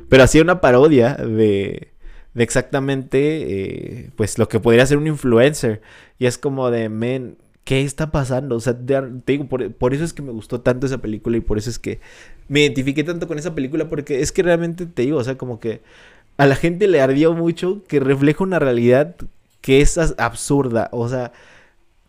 Pero 0.10 0.24
hacía 0.24 0.42
una 0.42 0.62
parodia 0.62 1.16
de, 1.16 1.90
de 2.34 2.44
exactamente, 2.44 3.20
eh, 3.20 4.10
pues, 4.16 4.38
lo 4.38 4.48
que 4.48 4.60
podría 4.60 4.86
ser 4.86 4.98
un 4.98 5.08
influencer. 5.08 5.82
Y 6.18 6.26
es 6.26 6.38
como 6.38 6.72
de, 6.72 6.90
men 6.90 7.38
¿qué 7.68 7.82
está 7.82 8.12
pasando? 8.12 8.56
O 8.56 8.60
sea, 8.62 8.78
te 8.78 9.04
digo, 9.26 9.46
por, 9.46 9.94
eso 9.94 10.06
es 10.06 10.14
que 10.14 10.22
me 10.22 10.32
gustó 10.32 10.62
tanto 10.62 10.86
esa 10.86 11.00
película 11.00 11.36
y 11.36 11.42
por 11.42 11.58
eso 11.58 11.70
es 11.70 11.78
que 11.78 12.00
me 12.48 12.62
identifiqué 12.62 13.04
tanto 13.04 13.28
con 13.28 13.38
esa 13.38 13.56
película, 13.56 13.90
porque 13.90 14.22
es 14.22 14.32
que 14.32 14.42
realmente 14.42 14.86
te 14.86 15.02
digo, 15.02 15.18
o 15.18 15.24
sea, 15.26 15.38
como 15.38 15.60
que 15.60 15.82
a 16.38 16.46
la 16.46 16.56
gente 16.56 16.88
le 16.88 17.02
ardió 17.02 17.34
mucho 17.34 17.84
que 17.86 18.00
refleja 18.00 18.42
una 18.42 18.60
realidad 18.60 19.18
que 19.68 19.82
es 19.82 19.98
absurda, 20.18 20.88
o 20.94 21.10
sea... 21.10 21.34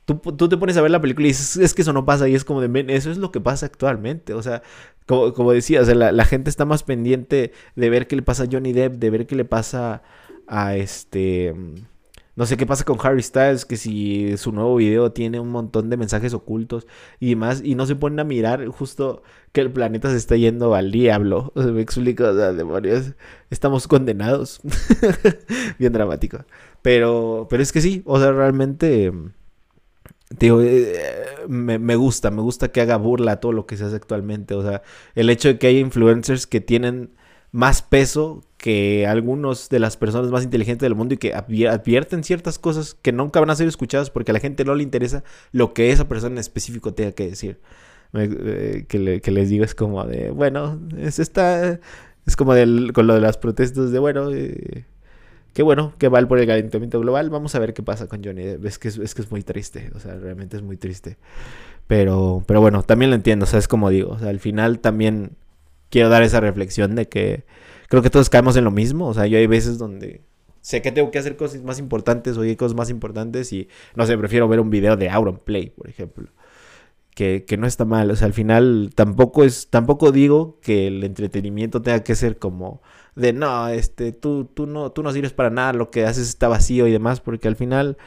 Tú, 0.05 0.49
te 0.49 0.57
pones 0.57 0.77
a 0.77 0.81
ver 0.81 0.93
la 0.93 1.03
película 1.03 1.27
y 1.27 1.31
dices, 1.31 1.57
es 1.57 1.75
que 1.75 1.83
eso 1.83 1.93
no 1.93 2.07
pasa 2.07 2.29
y 2.29 2.35
es 2.35 2.43
como 2.43 2.63
de, 2.63 2.95
eso 2.95 3.11
es 3.11 3.19
lo 3.19 3.31
que 3.31 3.41
pasa 3.41 3.67
actualmente. 3.67 4.33
O 4.33 4.43
sea, 4.43 4.63
como, 5.07 5.35
como 5.35 5.53
decía, 5.53 5.83
o 5.83 5.85
sea, 5.85 5.95
la, 5.95 6.25
gente 6.25 6.49
está 6.49 6.65
más 6.65 6.83
pendiente 6.83 7.53
de 7.77 7.91
ver 7.91 8.07
qué 8.07 8.17
le 8.17 8.23
pasa 8.23 8.45
a 8.45 8.47
Johnny 8.51 8.73
Depp, 8.73 8.95
de 8.95 9.11
ver 9.11 9.27
qué 9.27 9.35
le 9.35 9.45
pasa 9.45 10.03
a 10.47 10.77
este... 10.77 11.55
No 12.39 12.47
sé 12.47 12.57
qué 12.57 12.67
pasa 12.67 12.85
con 12.85 12.99
Harry 13.03 13.21
Styles, 13.21 13.65
que 13.65 13.77
si 13.77 14.37
su 14.37 14.53
nuevo 14.53 14.77
video 14.77 15.11
tiene 15.11 15.41
un 15.41 15.51
montón 15.51 15.91
de 15.91 15.97
mensajes 15.97 16.33
ocultos 16.35 16.87
y 17.19 17.31
demás, 17.31 17.63
y 17.65 17.75
no 17.75 17.85
se 17.85 17.97
ponen 17.97 18.21
a 18.21 18.25
mirar 18.25 18.65
justo 18.69 19.25
que 19.51 19.61
el 19.61 19.73
planeta 19.73 20.09
se 20.09 20.19
está 20.19 20.37
yendo 20.37 20.77
al 20.77 20.93
diablo. 20.93 21.53
Me 21.57 21.81
explico, 21.81 22.29
o 22.29 22.35
sea, 22.37 22.53
demonios, 22.53 23.15
estamos 23.51 23.89
condenados. 23.89 24.61
Bien 25.81 25.93
dramático. 25.93 26.45
Pero, 26.81 27.49
pero 27.51 27.61
es 27.61 27.73
que 27.73 27.81
sí, 27.81 28.03
o 28.05 28.21
sea, 28.21 28.31
realmente, 28.31 29.13
digo, 30.39 30.63
eh, 30.63 30.95
me, 31.49 31.81
me 31.81 31.97
gusta, 31.97 32.31
me 32.31 32.41
gusta 32.41 32.69
que 32.69 32.81
haga 32.81 32.99
burla 32.99 33.33
a 33.33 33.41
todo 33.41 33.51
lo 33.51 33.67
que 33.67 33.77
se 33.77 33.85
hace 33.85 33.97
actualmente. 33.97 34.55
O 34.55 34.63
sea, 34.63 34.83
el 35.17 35.29
hecho 35.29 35.49
de 35.49 35.59
que 35.59 35.67
haya 35.67 35.81
influencers 35.81 36.47
que 36.47 36.61
tienen 36.61 37.11
más 37.51 37.83
peso 37.83 38.45
que 38.59 39.07
algunos 39.07 39.69
de 39.69 39.79
las 39.79 39.97
personas 39.97 40.31
más 40.31 40.43
inteligentes 40.43 40.85
del 40.85 40.97
mundo 40.97 41.15
y 41.15 41.17
que 41.17 41.33
advierten 41.33 42.25
ciertas 42.25 42.59
cosas 42.59 42.95
que 42.95 43.13
nunca 43.13 43.39
van 43.41 43.51
a 43.51 43.57
ser 43.57 43.69
escuchadas 43.69 44.11
porque 44.11 44.33
a 44.33 44.35
la 44.35 44.41
gente 44.41 44.65
no 44.65 44.75
le 44.75 44.83
interesa 44.83 45.23
lo 45.53 45.73
que 45.73 45.93
esa 45.93 46.09
persona 46.09 46.35
en 46.35 46.39
específico 46.39 46.93
tenga 46.93 47.13
que 47.13 47.29
decir. 47.29 47.61
Eh, 48.15 48.87
que, 48.89 49.31
les 49.31 49.49
digo 49.49 49.65
es 49.65 49.75
como 49.75 50.05
de, 50.05 50.31
bueno, 50.31 50.81
es 50.99 51.19
esta, 51.19 51.79
es 52.27 52.37
como 52.37 52.53
con 52.93 53.07
lo 53.07 53.15
de 53.15 53.21
las 53.21 53.39
protestas 53.39 53.93
de, 53.93 53.99
bueno, 53.99 54.33
eh, 54.33 54.87
qué 55.53 55.63
bueno 55.63 55.93
que 55.99 56.09
va 56.09 56.21
por 56.27 56.39
el 56.39 56.47
calentamiento 56.47 56.99
global, 57.01 57.31
vamos 57.31 57.55
a 57.55 57.61
ver 57.61 57.75
qué 57.75 57.83
pasa 57.83 58.09
con 58.09 58.25
Johnny. 58.25 58.43
Es 58.65 58.79
que 58.79 58.89
es, 58.89 59.15
que 59.15 59.23
es 59.23 59.31
muy 59.31 59.43
triste, 59.43 59.93
o 59.95 60.01
sea, 60.01 60.15
realmente 60.17 60.57
es 60.57 60.63
muy 60.63 60.77
triste. 60.77 61.17
Pero, 61.87 62.43
pero 62.47 62.61
bueno, 62.61 62.83
también 62.83 63.11
lo 63.11 63.15
entiendo, 63.15 63.45
o 63.45 63.47
sea, 63.47 63.59
es 63.61 63.69
como 63.69 63.89
digo, 63.89 64.19
al 64.21 64.41
final 64.41 64.81
también 64.81 65.37
quiero 65.91 66.09
dar 66.09 66.23
esa 66.23 66.41
reflexión 66.41 66.97
de 66.97 67.09
que 67.09 67.45
creo 67.89 68.03
que 68.03 68.11
todos 68.11 68.31
caemos 68.31 68.57
en 68.57 68.65
lo 68.65 68.71
mismo. 68.71 69.09
O 69.09 69.15
sea, 69.15 69.27
yo 69.27 69.39
hay 69.39 69.47
veces 69.47 69.79
donde 69.79 70.23
sé 70.61 70.83
que 70.83 70.93
tengo 70.93 71.11
que 71.11 71.19
hacer 71.19 71.37
cosas 71.37 71.63
más 71.63 71.79
importantes 71.79 72.37
o 72.37 72.43
hay 72.43 72.57
cosas 72.57 72.77
más 72.77 72.91
importantes 72.91 73.53
y 73.53 73.69
no 73.95 74.07
sé, 74.07 74.17
prefiero 74.19 74.49
ver 74.49 74.61
un 74.61 74.71
video 74.71 74.97
de 74.97 75.11
Play, 75.45 75.71
por 75.71 75.89
ejemplo. 75.89 76.31
Que, 77.15 77.45
que, 77.45 77.57
no 77.57 77.67
está 77.67 77.85
mal. 77.85 78.09
O 78.13 78.17
sea, 78.17 78.27
al 78.27 78.33
final 78.33 78.91
tampoco 78.95 79.43
es, 79.43 79.71
tampoco 79.71 80.13
digo 80.13 80.61
que 80.63 80.87
el 80.87 81.03
entretenimiento 81.03 81.83
tenga 81.83 82.05
que 82.05 82.15
ser 82.15 82.39
como 82.39 82.81
de 83.17 83.33
no, 83.33 83.69
este, 83.69 84.13
tú, 84.13 84.45
tú 84.45 84.67
no, 84.67 84.93
tú 84.93 85.03
no 85.03 85.11
sirves 85.13 85.33
para 85.33 85.51
nada, 85.51 85.73
lo 85.73 85.91
que 85.91 86.05
haces 86.07 86.29
está 86.29 86.47
vacío 86.47 86.87
y 86.87 86.93
demás, 86.93 87.21
porque 87.21 87.49
al 87.49 87.57
final, 87.57 87.99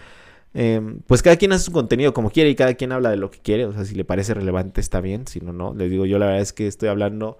em, 0.54 1.00
pues 1.08 1.22
cada 1.22 1.36
quien 1.36 1.52
hace 1.52 1.66
su 1.66 1.74
contenido 1.74 2.14
como 2.14 2.30
quiere 2.32 2.50
y 2.50 2.56
cada 2.56 2.76
quien 2.76 2.94
habla 2.94 3.10
de 3.10 3.18
lo 3.18 3.32
que 3.32 3.40
quiere. 3.40 3.66
O 3.66 3.74
sea, 3.74 3.84
si 3.84 3.96
le 3.96 4.06
parece 4.06 4.34
relevante 4.34 4.80
está 4.80 5.02
bien, 5.02 5.28
si 5.28 5.42
no, 5.42 5.52
no. 5.52 5.74
Les 5.74 5.92
digo, 5.92 6.06
yo 6.06 6.20
la 6.20 6.28
verdad 6.28 6.42
es 6.42 6.54
que 6.54 6.68
estoy 6.68 6.88
hablando 6.88 7.38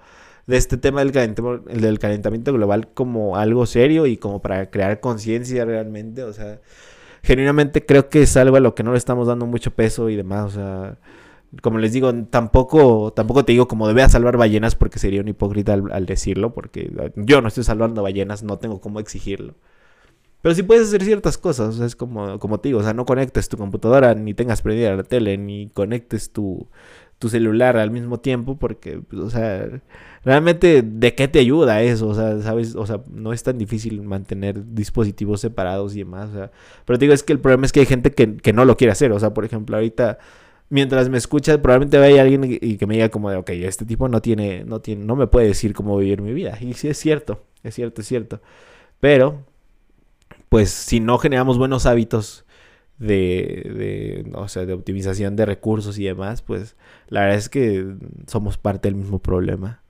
de 0.48 0.58
este 0.58 0.78
tema 0.78 1.02
del 1.02 1.12
calentamiento, 1.12 1.72
del 1.72 2.00
calentamiento 2.00 2.54
global 2.54 2.90
como 2.94 3.38
algo 3.38 3.66
serio 3.66 4.06
y 4.08 4.18
como 4.18 4.42
para 4.42 4.70
crear 4.70 5.00
conciencia 5.00 5.66
realmente. 5.66 6.24
O 6.24 6.34
sea, 6.34 6.62
genuinamente 7.24 7.86
creo 7.86 8.10
que 8.10 8.24
es 8.24 8.38
algo 8.38 8.58
a 8.58 8.60
lo 8.60 8.76
que 8.76 8.84
no 8.84 8.92
le 8.92 8.98
estamos 8.98 9.28
dando 9.28 9.46
mucho 9.46 9.72
peso 9.72 10.10
y 10.10 10.16
demás. 10.16 10.46
O 10.46 10.50
sea, 10.52 10.98
como 11.62 11.80
les 11.80 11.92
digo, 11.94 12.14
tampoco, 12.30 13.12
tampoco 13.14 13.44
te 13.44 13.52
digo 13.52 13.68
como 13.68 13.88
debe 13.88 14.08
salvar 14.10 14.38
ballenas 14.38 14.76
porque 14.76 15.00
sería 15.00 15.22
un 15.22 15.28
hipócrita 15.28 15.74
al, 15.74 16.06
decirlo, 16.06 16.54
porque 16.54 16.92
yo 17.16 17.42
no 17.42 17.50
estoy 17.50 17.64
salvando 17.64 18.04
ballenas, 18.04 18.44
no 18.44 18.58
tengo 18.58 18.80
cómo 18.80 19.00
exigirlo. 19.00 19.56
Pero 20.42 20.56
sí 20.56 20.64
puedes 20.64 20.88
hacer 20.88 21.04
ciertas 21.04 21.38
cosas, 21.38 21.80
es 21.80 21.96
como, 21.96 22.40
como 22.40 22.60
te 22.60 22.70
digo, 22.70 22.80
o 22.80 22.84
sea, 22.84 22.94
no 22.94 23.06
conectes 23.06 23.48
tu 23.48 23.58
computadora, 23.58 24.16
ni 24.16 24.34
tengas 24.34 24.64
prendida 24.64 24.96
la 24.96 25.04
tele, 25.04 25.38
ni 25.38 25.70
conectes 25.70 26.32
tu, 26.32 26.68
tu 27.22 27.30
celular 27.30 27.78
al 27.78 27.92
mismo 27.92 28.20
tiempo, 28.20 28.58
porque, 28.58 29.00
pues, 29.00 29.22
o 29.22 29.30
sea, 29.30 29.70
realmente, 30.26 30.82
¿de 30.82 31.16
qué 31.16 31.28
te 31.28 31.40
ayuda 31.40 31.84
eso? 31.84 32.08
O 32.08 32.16
sea, 32.16 32.42
¿sabes? 32.42 32.76
O 32.76 32.86
sea, 32.88 33.02
no 33.12 33.32
es 33.32 33.44
tan 33.44 33.60
difícil 33.60 34.02
mantener 34.02 34.74
dispositivos 34.74 35.40
separados 35.40 35.96
y 35.96 36.00
demás, 36.00 36.32
o 36.32 36.34
sea, 36.34 36.52
pero 36.84 36.98
te 36.98 37.06
digo, 37.06 37.14
es 37.14 37.24
que 37.24 37.34
el 37.34 37.40
problema 37.40 37.66
es 37.66 37.72
que 37.72 37.82
hay 37.82 37.86
gente 37.86 38.12
que, 38.12 38.38
que 38.38 38.54
no 38.54 38.66
lo 38.66 38.76
quiere 38.76 38.92
hacer, 38.92 39.12
o 39.12 39.20
sea, 39.20 39.34
por 39.36 39.46
ejemplo, 39.46 39.76
ahorita 39.78 40.18
mientras 40.70 41.10
me 41.10 41.18
escucha, 41.20 41.62
probablemente 41.62 42.00
vaya 42.00 42.24
alguien 42.24 42.58
y 42.60 42.78
que 42.78 42.88
me 42.88 42.96
diga 42.96 43.10
como 43.10 43.30
de, 43.30 43.38
ok, 43.38 43.50
este 43.52 43.86
tipo 43.86 44.10
no 44.10 44.22
tiene, 44.22 44.64
no 44.66 44.80
tiene, 44.82 45.06
no 45.06 45.16
me 45.16 45.28
puede 45.28 45.48
decir 45.48 45.74
cómo 45.74 45.98
vivir 45.98 46.22
mi 46.22 46.34
vida. 46.34 46.58
Y 46.60 46.74
sí 46.74 46.88
es 46.88 46.98
cierto, 46.98 47.44
es 47.62 47.76
cierto, 47.76 48.02
es 48.02 48.08
cierto. 48.08 48.42
Pero, 49.00 49.46
pues, 50.50 50.72
si 50.72 51.00
no 51.00 51.18
generamos 51.20 51.58
buenos 51.58 51.86
hábitos 51.86 52.46
de, 53.02 54.24
de, 54.26 54.32
o 54.36 54.48
sea, 54.48 54.66
de 54.66 54.74
optimización 54.74 55.36
de 55.36 55.46
recursos 55.46 55.98
y 56.00 56.06
demás, 56.06 56.42
pues, 56.42 56.76
la 57.08 57.22
verdad 57.22 57.38
es 57.38 57.50
que 57.50 57.96
somos 58.28 58.58
parte 58.58 58.88
del 58.90 58.96
mismo 58.96 59.20
problema. 59.20 59.82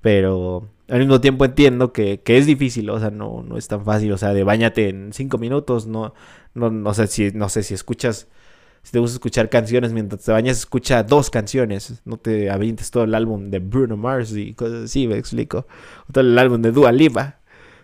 Pero 0.00 0.68
al 0.88 1.00
mismo 1.00 1.20
tiempo 1.20 1.44
entiendo 1.44 1.92
que, 1.92 2.20
que 2.20 2.38
es 2.38 2.46
difícil, 2.46 2.88
o 2.90 2.98
sea, 3.00 3.10
no, 3.10 3.42
no 3.42 3.58
es 3.58 3.68
tan 3.68 3.84
fácil, 3.84 4.12
o 4.12 4.18
sea, 4.18 4.32
de 4.32 4.44
bañate 4.44 4.88
en 4.88 5.12
cinco 5.12 5.38
minutos, 5.38 5.86
no, 5.86 6.14
no, 6.54 6.70
no 6.70 6.94
sé 6.94 7.06
si, 7.06 7.30
no 7.32 7.48
sé 7.48 7.62
si 7.62 7.74
escuchas 7.74 8.28
si 8.82 8.92
te 8.92 8.98
gusta 8.98 9.14
escuchar 9.16 9.50
canciones 9.50 9.92
mientras 9.92 10.24
te 10.24 10.32
bañas, 10.32 10.58
escucha 10.58 11.02
dos 11.02 11.30
canciones. 11.30 12.00
No 12.04 12.16
te 12.16 12.50
avientes 12.50 12.90
todo 12.90 13.04
el 13.04 13.14
álbum 13.14 13.50
de 13.50 13.58
Bruno 13.58 13.96
Mars 13.96 14.32
y 14.34 14.54
cosas 14.54 14.84
así, 14.84 15.06
me 15.06 15.18
explico. 15.18 15.66
Todo 16.10 16.22
el 16.22 16.38
álbum 16.38 16.62
de 16.62 16.72
Dua 16.72 16.92
Lipa. 16.92 17.39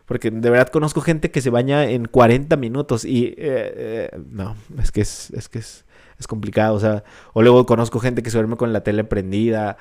Porque 0.06 0.30
de 0.30 0.50
verdad 0.50 0.68
conozco 0.68 1.00
gente 1.00 1.30
que 1.30 1.40
se 1.40 1.50
baña 1.50 1.84
en 1.90 2.06
40 2.06 2.56
minutos 2.56 3.04
y... 3.04 3.26
Eh, 3.26 3.34
eh, 3.38 4.10
no, 4.30 4.56
es 4.80 4.92
que 4.92 5.00
es, 5.00 5.30
es 5.30 5.48
que 5.48 5.58
es, 5.58 5.84
es 6.18 6.26
complicado. 6.26 6.75
O 6.75 6.80
sea, 6.80 7.04
o 7.32 7.42
luego 7.42 7.66
conozco 7.66 7.98
gente 7.98 8.22
que 8.22 8.30
se 8.30 8.38
duerme 8.38 8.56
con 8.56 8.72
la 8.72 8.84
tele 8.84 9.04
prendida. 9.04 9.76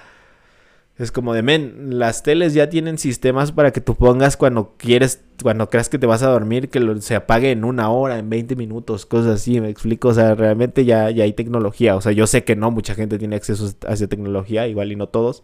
Es 0.97 1.11
como 1.11 1.33
de, 1.33 1.43
men, 1.43 1.99
las 1.99 2.23
teles 2.23 2.53
ya 2.53 2.69
tienen 2.69 2.97
sistemas 2.97 3.51
para 3.51 3.71
que 3.71 3.81
tú 3.81 3.95
pongas 3.95 4.37
cuando 4.37 4.75
quieres, 4.77 5.21
cuando 5.43 5.69
creas 5.69 5.89
que 5.89 5.99
te 5.99 6.07
vas 6.07 6.23
a 6.23 6.29
dormir, 6.29 6.69
que 6.69 7.01
se 7.01 7.15
apague 7.15 7.51
en 7.51 7.65
una 7.65 7.89
hora, 7.89 8.17
en 8.17 8.29
20 8.29 8.55
minutos, 8.55 9.05
cosas 9.05 9.35
así, 9.35 9.59
me 9.59 9.69
explico. 9.69 10.07
O 10.07 10.13
sea, 10.13 10.35
realmente 10.35 10.85
ya, 10.85 11.11
ya 11.11 11.25
hay 11.25 11.33
tecnología. 11.33 11.95
O 11.97 12.01
sea, 12.01 12.13
yo 12.13 12.27
sé 12.27 12.45
que 12.45 12.55
no, 12.55 12.71
mucha 12.71 12.95
gente 12.95 13.19
tiene 13.19 13.35
acceso 13.35 13.75
a 13.87 13.93
esa 13.93 14.07
tecnología, 14.07 14.67
igual 14.67 14.91
y 14.91 14.95
no 14.95 15.07
todos. 15.09 15.43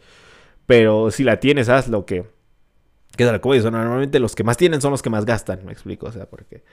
Pero 0.66 1.12
si 1.12 1.24
la 1.24 1.40
tienes, 1.40 1.70
hazlo, 1.70 2.06
que... 2.06 2.26
Que 3.16 3.24
es 3.24 3.40
como 3.42 3.56
normalmente 3.56 4.20
los 4.20 4.36
que 4.36 4.44
más 4.44 4.58
tienen 4.58 4.82
son 4.82 4.92
los 4.92 5.02
que 5.02 5.10
más 5.10 5.26
gastan, 5.26 5.66
me 5.66 5.72
explico. 5.72 6.08
O 6.08 6.12
sea, 6.12 6.28
porque, 6.30 6.64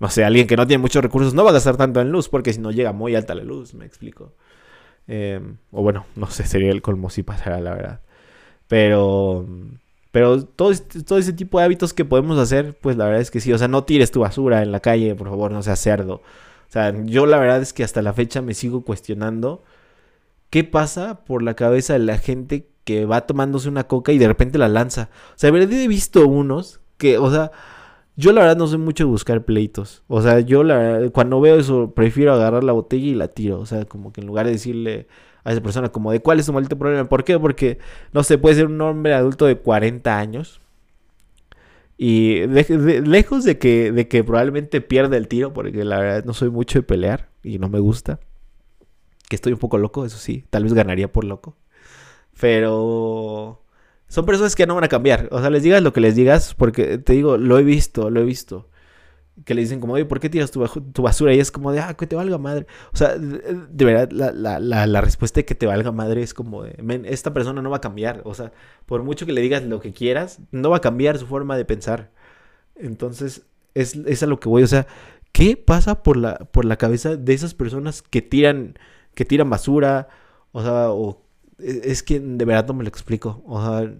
no 0.00 0.10
sé, 0.10 0.24
alguien 0.24 0.46
que 0.46 0.56
no 0.56 0.66
tiene 0.66 0.80
muchos 0.80 1.02
recursos 1.02 1.34
no 1.34 1.44
va 1.44 1.50
a 1.50 1.54
gastar 1.54 1.76
tanto 1.76 2.00
en 2.00 2.10
luz, 2.10 2.28
porque 2.28 2.52
si 2.52 2.60
no 2.60 2.70
llega 2.72 2.92
muy 2.92 3.14
alta 3.14 3.34
la 3.34 3.44
luz, 3.44 3.74
me 3.74 3.86
explico. 3.86 4.32
Eh, 5.06 5.40
o 5.70 5.82
bueno, 5.82 6.06
no 6.16 6.26
sé, 6.28 6.46
sería 6.46 6.72
el 6.72 6.82
colmo 6.82 7.10
si 7.10 7.22
pasara, 7.22 7.60
la 7.60 7.74
verdad. 7.74 8.00
Pero, 8.68 9.46
pero 10.10 10.44
todo, 10.44 10.72
todo 11.06 11.18
ese 11.18 11.32
tipo 11.32 11.58
de 11.58 11.64
hábitos 11.64 11.94
que 11.94 12.04
podemos 12.04 12.38
hacer, 12.38 12.76
pues 12.80 12.96
la 12.96 13.04
verdad 13.04 13.20
es 13.20 13.30
que 13.30 13.40
sí. 13.40 13.52
O 13.52 13.58
sea, 13.58 13.68
no 13.68 13.84
tires 13.84 14.10
tu 14.10 14.20
basura 14.20 14.62
en 14.62 14.72
la 14.72 14.80
calle, 14.80 15.14
por 15.14 15.28
favor, 15.28 15.52
no 15.52 15.62
seas 15.62 15.80
cerdo. 15.80 16.22
O 16.68 16.72
sea, 16.74 16.92
yo 17.04 17.26
la 17.26 17.38
verdad 17.38 17.62
es 17.62 17.72
que 17.72 17.84
hasta 17.84 18.02
la 18.02 18.12
fecha 18.12 18.42
me 18.42 18.54
sigo 18.54 18.84
cuestionando 18.84 19.62
qué 20.50 20.64
pasa 20.64 21.24
por 21.24 21.42
la 21.42 21.54
cabeza 21.54 21.92
de 21.94 22.00
la 22.00 22.18
gente 22.18 22.68
que 22.84 23.06
va 23.06 23.26
tomándose 23.26 23.68
una 23.68 23.84
coca 23.84 24.12
y 24.12 24.18
de 24.18 24.28
repente 24.28 24.58
la 24.58 24.68
lanza. 24.68 25.10
O 25.30 25.38
sea, 25.38 25.50
verdad 25.50 25.72
he 25.72 25.88
visto 25.88 26.26
unos 26.26 26.80
que, 26.98 27.18
o 27.18 27.30
sea, 27.30 27.50
yo 28.16 28.32
la 28.32 28.42
verdad 28.42 28.56
no 28.56 28.66
soy 28.66 28.78
mucho 28.78 29.04
de 29.04 29.10
buscar 29.10 29.44
pleitos. 29.44 30.02
O 30.08 30.22
sea, 30.22 30.40
yo 30.40 30.62
la, 30.62 31.10
cuando 31.12 31.40
veo 31.40 31.56
eso 31.58 31.92
prefiero 31.94 32.34
agarrar 32.34 32.64
la 32.64 32.72
botella 32.72 33.06
y 33.06 33.14
la 33.14 33.28
tiro. 33.28 33.60
O 33.60 33.66
sea, 33.66 33.84
como 33.86 34.12
que 34.12 34.20
en 34.20 34.26
lugar 34.26 34.46
de 34.46 34.52
decirle, 34.52 35.08
a 35.44 35.52
esa 35.52 35.62
persona 35.62 35.90
como 35.90 36.10
de 36.10 36.20
cuál 36.20 36.40
es 36.40 36.46
su 36.46 36.52
maldito 36.52 36.78
problema. 36.78 37.08
¿Por 37.08 37.22
qué? 37.24 37.38
Porque, 37.38 37.78
no 38.12 38.22
sé, 38.22 38.38
puede 38.38 38.56
ser 38.56 38.66
un 38.66 38.80
hombre 38.80 39.14
adulto 39.14 39.46
de 39.46 39.56
40 39.58 40.18
años. 40.18 40.60
Y 41.96 42.46
lejos 42.46 43.44
de 43.44 43.58
que, 43.58 43.92
de 43.92 44.08
que 44.08 44.24
probablemente 44.24 44.80
pierda 44.80 45.16
el 45.16 45.28
tiro, 45.28 45.52
porque 45.52 45.84
la 45.84 46.00
verdad 46.00 46.24
no 46.24 46.32
soy 46.32 46.50
mucho 46.50 46.80
de 46.80 46.82
pelear 46.82 47.28
y 47.42 47.58
no 47.58 47.68
me 47.68 47.78
gusta. 47.78 48.18
Que 49.28 49.36
estoy 49.36 49.52
un 49.52 49.58
poco 49.58 49.78
loco, 49.78 50.04
eso 50.04 50.18
sí. 50.18 50.44
Tal 50.50 50.64
vez 50.64 50.72
ganaría 50.72 51.12
por 51.12 51.24
loco. 51.24 51.56
Pero 52.40 53.62
son 54.08 54.26
personas 54.26 54.54
que 54.56 54.66
no 54.66 54.74
van 54.74 54.84
a 54.84 54.88
cambiar. 54.88 55.28
O 55.30 55.40
sea, 55.40 55.50
les 55.50 55.62
digas 55.62 55.82
lo 55.82 55.92
que 55.92 56.00
les 56.00 56.16
digas, 56.16 56.54
porque 56.54 56.98
te 56.98 57.12
digo, 57.14 57.36
lo 57.36 57.58
he 57.58 57.62
visto, 57.62 58.10
lo 58.10 58.20
he 58.20 58.24
visto 58.24 58.68
que 59.44 59.54
le 59.54 59.62
dicen 59.62 59.80
como, 59.80 59.94
oye, 59.94 60.04
¿por 60.04 60.20
qué 60.20 60.30
tiras 60.30 60.50
tu, 60.52 60.60
basura? 61.02 61.34
Y 61.34 61.40
es 61.40 61.50
como 61.50 61.72
de, 61.72 61.80
ah, 61.80 61.94
que 61.94 62.06
te 62.06 62.14
valga 62.14 62.38
madre. 62.38 62.66
O 62.92 62.96
sea, 62.96 63.16
de, 63.18 63.84
verdad, 63.84 64.10
la, 64.12 65.00
respuesta 65.00 65.40
de 65.40 65.44
que 65.44 65.56
te 65.56 65.66
valga 65.66 65.90
madre 65.90 66.22
es 66.22 66.34
como 66.34 66.62
de, 66.62 66.76
esta 67.06 67.34
persona 67.34 67.60
no 67.60 67.70
va 67.70 67.78
a 67.78 67.80
cambiar. 67.80 68.22
O 68.24 68.34
sea, 68.34 68.52
por 68.86 69.02
mucho 69.02 69.26
que 69.26 69.32
le 69.32 69.40
digas 69.40 69.64
lo 69.64 69.80
que 69.80 69.92
quieras, 69.92 70.40
no 70.52 70.70
va 70.70 70.76
a 70.78 70.80
cambiar 70.80 71.18
su 71.18 71.26
forma 71.26 71.56
de 71.56 71.64
pensar. 71.64 72.12
Entonces, 72.76 73.46
es, 73.74 73.96
es 73.96 74.22
a 74.22 74.26
lo 74.26 74.38
que 74.38 74.48
voy. 74.48 74.62
O 74.62 74.68
sea, 74.68 74.86
¿qué 75.32 75.56
pasa 75.56 76.02
por 76.02 76.16
la, 76.16 76.36
por 76.36 76.64
la 76.64 76.76
cabeza 76.76 77.16
de 77.16 77.34
esas 77.34 77.54
personas 77.54 78.02
que 78.02 78.22
tiran, 78.22 78.78
que 79.14 79.24
tiran 79.24 79.50
basura? 79.50 80.08
O 80.52 80.62
sea, 80.62 80.90
o, 80.92 81.23
es 81.64 82.02
que 82.02 82.20
de 82.20 82.44
verdad 82.44 82.66
no 82.68 82.74
me 82.74 82.84
lo 82.84 82.88
explico. 82.88 83.42
O 83.46 83.60
sea, 83.60 83.92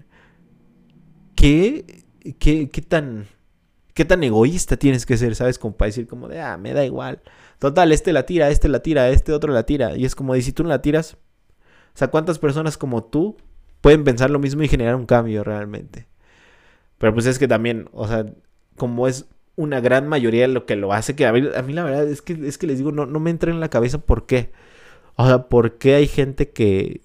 ¿qué, 1.34 2.04
qué, 2.38 2.70
qué 2.70 2.82
tan 2.82 3.26
¿Qué 3.94 4.04
tan 4.04 4.24
egoísta 4.24 4.76
tienes 4.76 5.06
que 5.06 5.16
ser, 5.16 5.36
sabes? 5.36 5.58
Como 5.58 5.76
para 5.76 5.86
decir 5.86 6.08
como 6.08 6.28
de, 6.28 6.40
ah, 6.40 6.58
me 6.58 6.72
da 6.72 6.84
igual. 6.84 7.22
Total, 7.60 7.92
este 7.92 8.12
la 8.12 8.26
tira, 8.26 8.50
este 8.50 8.68
la 8.68 8.80
tira, 8.80 9.08
este 9.10 9.32
otro 9.32 9.52
la 9.52 9.64
tira. 9.66 9.96
Y 9.96 10.04
es 10.04 10.16
como 10.16 10.34
de, 10.34 10.42
si 10.42 10.52
tú 10.52 10.64
no 10.64 10.68
la 10.68 10.82
tiras, 10.82 11.16
o 11.94 11.98
sea, 11.98 12.08
¿cuántas 12.08 12.40
personas 12.40 12.76
como 12.76 13.04
tú 13.04 13.36
pueden 13.80 14.02
pensar 14.02 14.30
lo 14.30 14.40
mismo 14.40 14.62
y 14.64 14.68
generar 14.68 14.96
un 14.96 15.06
cambio 15.06 15.44
realmente? 15.44 16.08
Pero 16.98 17.14
pues 17.14 17.26
es 17.26 17.38
que 17.38 17.46
también, 17.46 17.88
o 17.92 18.08
sea, 18.08 18.26
como 18.76 19.06
es 19.06 19.26
una 19.54 19.80
gran 19.80 20.08
mayoría 20.08 20.48
lo 20.48 20.66
que 20.66 20.74
lo 20.74 20.92
hace, 20.92 21.14
que 21.14 21.26
a 21.26 21.32
mí, 21.32 21.48
a 21.54 21.62
mí 21.62 21.72
la 21.72 21.84
verdad 21.84 22.08
es 22.08 22.20
que, 22.20 22.32
es 22.48 22.58
que 22.58 22.66
les 22.66 22.78
digo, 22.78 22.90
no, 22.90 23.06
no 23.06 23.20
me 23.20 23.30
entra 23.30 23.52
en 23.52 23.60
la 23.60 23.70
cabeza 23.70 23.98
por 23.98 24.26
qué. 24.26 24.50
O 25.14 25.24
sea, 25.26 25.48
¿por 25.48 25.78
qué 25.78 25.94
hay 25.94 26.08
gente 26.08 26.50
que, 26.50 27.02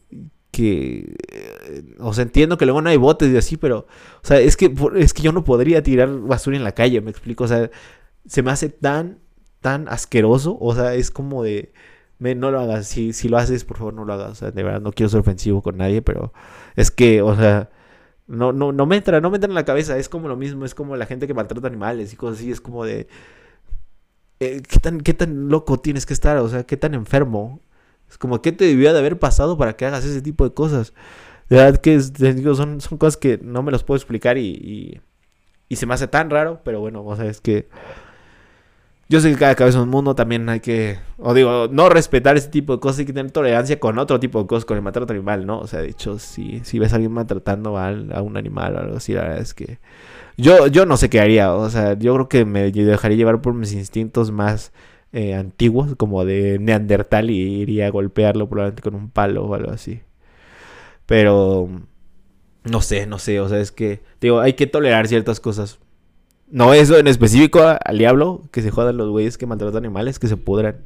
eh, 0.68 1.96
o 2.00 2.14
sea, 2.14 2.24
entiendo 2.24 2.58
que 2.58 2.66
luego 2.66 2.82
no 2.82 2.90
hay 2.90 2.98
botes 2.98 3.32
y 3.32 3.38
así, 3.38 3.58
pero, 3.58 3.88
o 4.24 4.28
sea, 4.28 4.40
es 4.40 4.58
que, 4.58 4.74
es 4.96 5.14
que 5.14 5.22
yo 5.22 5.32
no 5.32 5.44
podría 5.44 5.84
tirar 5.84 6.10
basura 6.10 6.58
en 6.58 6.64
la 6.64 6.74
calle, 6.74 7.02
me 7.02 7.12
explico, 7.12 7.44
o 7.44 7.48
sea, 7.48 7.70
se 8.28 8.44
me 8.44 8.52
hace 8.52 8.70
tan, 8.70 9.20
tan 9.62 9.88
asqueroso, 9.90 10.58
o 10.60 10.76
sea, 10.76 10.96
es 10.96 11.12
como 11.12 11.44
de, 11.44 11.74
no 12.20 12.52
lo 12.52 12.60
hagas, 12.60 12.88
si, 12.88 13.14
si 13.14 13.30
lo 13.30 13.38
haces, 13.38 13.66
por 13.66 13.78
favor, 13.78 13.94
no 13.94 14.06
lo 14.06 14.14
hagas, 14.14 14.40
de 14.42 14.64
verdad, 14.64 14.82
no 14.82 14.92
quiero 14.92 15.10
ser 15.10 15.22
ofensivo 15.22 15.62
con 15.62 15.78
nadie, 15.78 16.02
pero 16.02 16.34
es 16.76 16.92
que, 16.92 17.22
o 17.22 17.36
sea, 17.36 17.70
no, 18.28 18.54
no, 18.54 18.72
no 18.72 18.86
me 18.86 18.98
entra, 18.98 19.22
no 19.22 19.30
me 19.32 19.38
entra 19.38 19.50
en 19.50 19.56
la 19.56 19.66
cabeza, 19.66 19.98
es 19.98 20.10
como 20.10 20.28
lo 20.28 20.36
mismo, 20.36 20.66
es 20.66 20.76
como 20.76 20.96
la 20.96 21.06
gente 21.06 21.28
que 21.28 21.34
maltrata 21.34 21.68
animales 21.68 22.14
y 22.14 22.16
cosas 22.16 22.40
así, 22.40 22.52
es 22.52 22.62
como 22.62 22.86
de... 22.86 23.08
Eh, 24.42 24.62
¿qué, 24.68 24.80
tan, 24.80 25.02
¿Qué 25.02 25.14
tan 25.14 25.50
loco 25.50 25.80
tienes 25.80 26.06
que 26.06 26.14
estar? 26.14 26.38
O 26.38 26.48
sea, 26.48 26.64
¿qué 26.64 26.78
tan 26.78 26.94
enfermo? 26.94 27.60
Es 28.10 28.18
como, 28.18 28.42
¿qué 28.42 28.52
te 28.52 28.66
debió 28.66 28.92
de 28.92 29.00
haber 29.00 29.20
pasado 29.20 29.58
para 29.58 29.74
que 29.74 29.86
hagas 29.86 30.04
ese 30.06 30.22
tipo 30.22 30.44
de 30.44 30.54
cosas? 30.54 30.94
De 31.50 31.58
verdad 31.58 31.80
que 31.80 32.00
son, 32.00 32.82
son 32.82 32.98
cosas 32.98 33.18
que 33.18 33.40
no 33.42 33.64
me 33.64 33.72
las 33.72 33.84
puedo 33.84 33.98
explicar 33.98 34.38
y, 34.38 35.02
y, 35.68 35.76
se 35.76 35.86
me 35.86 35.94
hace 35.94 36.08
tan 36.08 36.30
raro, 36.30 36.62
pero 36.64 36.80
bueno, 36.80 37.04
o 37.04 37.16
sea, 37.16 37.26
es 37.26 37.42
que 37.42 37.68
yo 39.08 39.20
sé 39.20 39.32
que 39.32 39.38
cada 39.38 39.56
cabeza 39.56 39.80
es 39.80 39.84
un 39.84 39.90
mundo, 39.90 40.14
también 40.14 40.48
hay 40.50 40.60
que, 40.60 41.00
o 41.18 41.34
digo, 41.34 41.68
no 41.72 41.90
respetar 41.90 42.38
ese 42.38 42.50
tipo 42.50 42.74
de 42.74 42.80
cosas, 42.80 43.00
hay 43.00 43.06
que 43.06 43.14
tener 43.14 43.32
tolerancia 43.32 43.80
con 43.80 43.98
otro 43.98 44.20
tipo 44.20 44.42
de 44.42 44.48
cosas, 44.48 44.66
con 44.66 44.78
el 44.78 44.84
maltrato 44.84 45.14
animal, 45.14 45.48
¿no? 45.48 45.60
O 45.60 45.68
sea, 45.68 45.82
de 45.82 45.90
hecho, 45.90 46.20
si, 46.20 46.62
si 46.64 46.78
ves 46.78 46.94
a 46.94 46.96
alguien 46.98 47.12
maltratando 47.12 47.78
a, 47.78 47.92
un 48.22 48.38
animal 48.38 48.76
o 48.76 48.80
algo 48.80 48.98
así, 48.98 49.14
la 49.14 49.22
verdad 49.22 49.40
es 49.40 49.56
que 49.56 49.80
yo, 50.38 50.68
yo 50.68 50.86
no 50.86 50.98
sé 50.98 51.10
qué 51.10 51.20
haría, 51.20 51.54
o 51.54 51.70
sea, 51.72 51.94
yo 51.98 52.14
creo 52.14 52.30
que 52.30 52.46
me 52.46 52.72
dejaría 52.72 53.18
llevar 53.18 53.42
por 53.42 53.56
mis 53.56 53.74
instintos 53.74 54.32
más 54.32 54.72
eh, 55.14 55.34
antiguos, 55.36 55.96
como 55.96 56.26
de 56.26 56.60
Neandertal, 56.60 57.30
y 57.30 57.38
iría 57.62 57.88
a 57.88 57.92
golpearlo 57.92 58.48
probablemente 58.50 58.82
con 58.82 58.96
un 58.96 59.10
palo 59.10 59.46
o 59.46 59.56
algo 59.56 59.72
así. 59.72 60.02
Pero 61.06 61.70
no 62.64 62.82
sé, 62.82 63.08
no 63.08 63.20
sé, 63.20 63.40
o 63.40 63.50
sea, 63.50 63.60
es 63.60 63.72
que, 63.72 64.02
digo, 64.22 64.40
hay 64.42 64.54
que 64.54 64.68
tolerar 64.68 65.08
ciertas 65.08 65.40
cosas. 65.40 65.80
No 66.52 66.74
eso 66.74 66.98
en 66.98 67.08
específico 67.08 67.62
al 67.84 67.98
diablo, 67.98 68.44
que 68.52 68.62
se 68.62 68.72
jodan 68.72 68.98
los 68.98 69.10
güeyes 69.10 69.38
que 69.38 69.46
maltratan 69.46 69.78
animales, 69.86 70.20
que 70.20 70.28
se 70.28 70.38
pudran. 70.38 70.78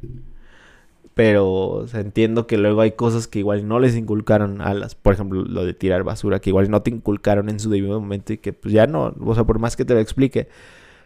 Pero 1.14 1.86
entiendo 1.94 2.48
que 2.48 2.58
luego 2.58 2.82
hay 2.82 2.94
cosas 2.94 3.28
que 3.28 3.40
igual 3.40 3.68
no 3.68 3.80
les 3.80 3.96
inculcaron 3.96 4.62
a 4.62 4.74
las, 4.74 4.96
por 4.96 5.14
ejemplo, 5.14 5.44
lo 5.44 5.64
de 5.64 5.74
tirar 5.74 6.04
basura, 6.04 6.40
que 6.40 6.50
igual 6.50 6.72
no 6.72 6.82
te 6.82 6.90
inculcaron 6.90 7.50
en 7.50 7.60
su 7.60 7.70
debido 7.70 8.00
momento 8.00 8.34
y 8.34 8.40
que 8.40 8.52
pues 8.52 8.74
ya 8.74 8.88
no, 8.88 9.14
o 9.20 9.36
sea, 9.36 9.44
por 9.44 9.60
más 9.60 9.76
que 9.76 9.86
te 9.86 9.94
lo 9.94 10.00
explique, 10.00 10.48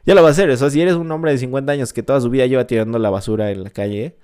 ya 0.08 0.16
lo 0.16 0.24
va 0.24 0.30
a 0.30 0.32
hacer. 0.32 0.50
O 0.50 0.58
sea, 0.58 0.70
si 0.70 0.82
eres 0.82 0.96
un 0.96 1.12
hombre 1.12 1.32
de 1.32 1.38
50 1.38 1.72
años 1.72 1.94
que 1.94 2.02
toda 2.02 2.22
su 2.22 2.30
vida 2.30 2.46
lleva 2.48 2.66
tirando 2.66 2.98
la 2.98 3.10
basura 3.10 3.52
en 3.52 3.64
la 3.64 3.70
calle, 3.70 4.16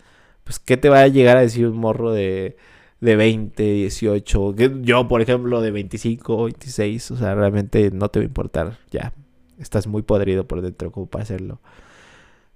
pues 0.46 0.58
¿qué 0.58 0.78
te 0.78 0.90
va 0.90 1.02
a 1.02 1.08
llegar 1.10 1.38
a 1.38 1.42
decir 1.42 1.68
un 1.68 1.78
morro 1.78 2.14
de, 2.14 2.58
de 3.02 3.16
20, 3.18 3.62
18? 3.62 4.56
Que 4.56 4.72
yo, 4.82 5.08
por 5.10 5.22
ejemplo, 5.22 5.62
de 5.62 5.72
25, 5.72 6.46
26, 6.46 7.12
o 7.12 7.18
sea, 7.18 7.36
realmente 7.36 7.92
no 7.92 8.10
te 8.10 8.20
va 8.20 8.24
a 8.24 8.28
importar. 8.28 8.80
Ya, 8.92 9.14
estás 9.60 9.86
muy 9.88 10.04
podrido 10.04 10.48
por 10.48 10.62
dentro 10.62 10.92
como 10.92 11.08
para 11.08 11.24
hacerlo. 11.24 11.60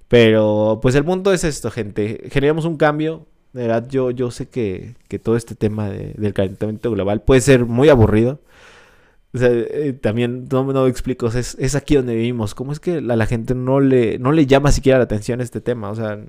Pero 0.08 0.80
pues 0.82 0.96
el 0.96 1.04
punto 1.04 1.34
es 1.34 1.44
esto, 1.44 1.70
gente. 1.70 2.30
Generamos 2.32 2.66
un 2.66 2.78
cambio. 2.78 3.28
De 3.52 3.64
verdad, 3.68 3.88
yo, 3.90 4.12
yo 4.12 4.32
sé 4.32 4.48
que, 4.50 4.96
que 5.10 5.20
todo 5.20 5.36
este 5.36 5.56
tema 5.56 5.90
del 5.90 6.34
calentamiento 6.34 6.92
global 6.92 7.24
puede 7.24 7.42
ser 7.42 7.66
muy 7.66 7.90
aburrido. 7.90 8.40
O 9.38 9.40
sea, 9.40 9.50
eh, 9.52 9.94
también 9.94 10.48
no, 10.52 10.64
no 10.74 10.88
explico, 10.88 11.28
es, 11.28 11.56
es, 11.60 11.76
aquí 11.76 11.96
donde 11.96 12.16
vivimos. 12.16 12.56
¿Cómo 12.56 12.72
es 12.72 12.80
que 12.80 12.98
a 12.98 13.02
la 13.02 13.26
gente 13.28 13.54
no 13.54 13.80
le, 13.80 14.18
no 14.18 14.32
le 14.32 14.48
llama 14.48 14.72
siquiera 14.72 14.98
la 14.98 15.04
atención 15.04 15.42
este 15.42 15.62
tema? 15.62 15.92
O 15.92 15.96
sea, 15.96 16.20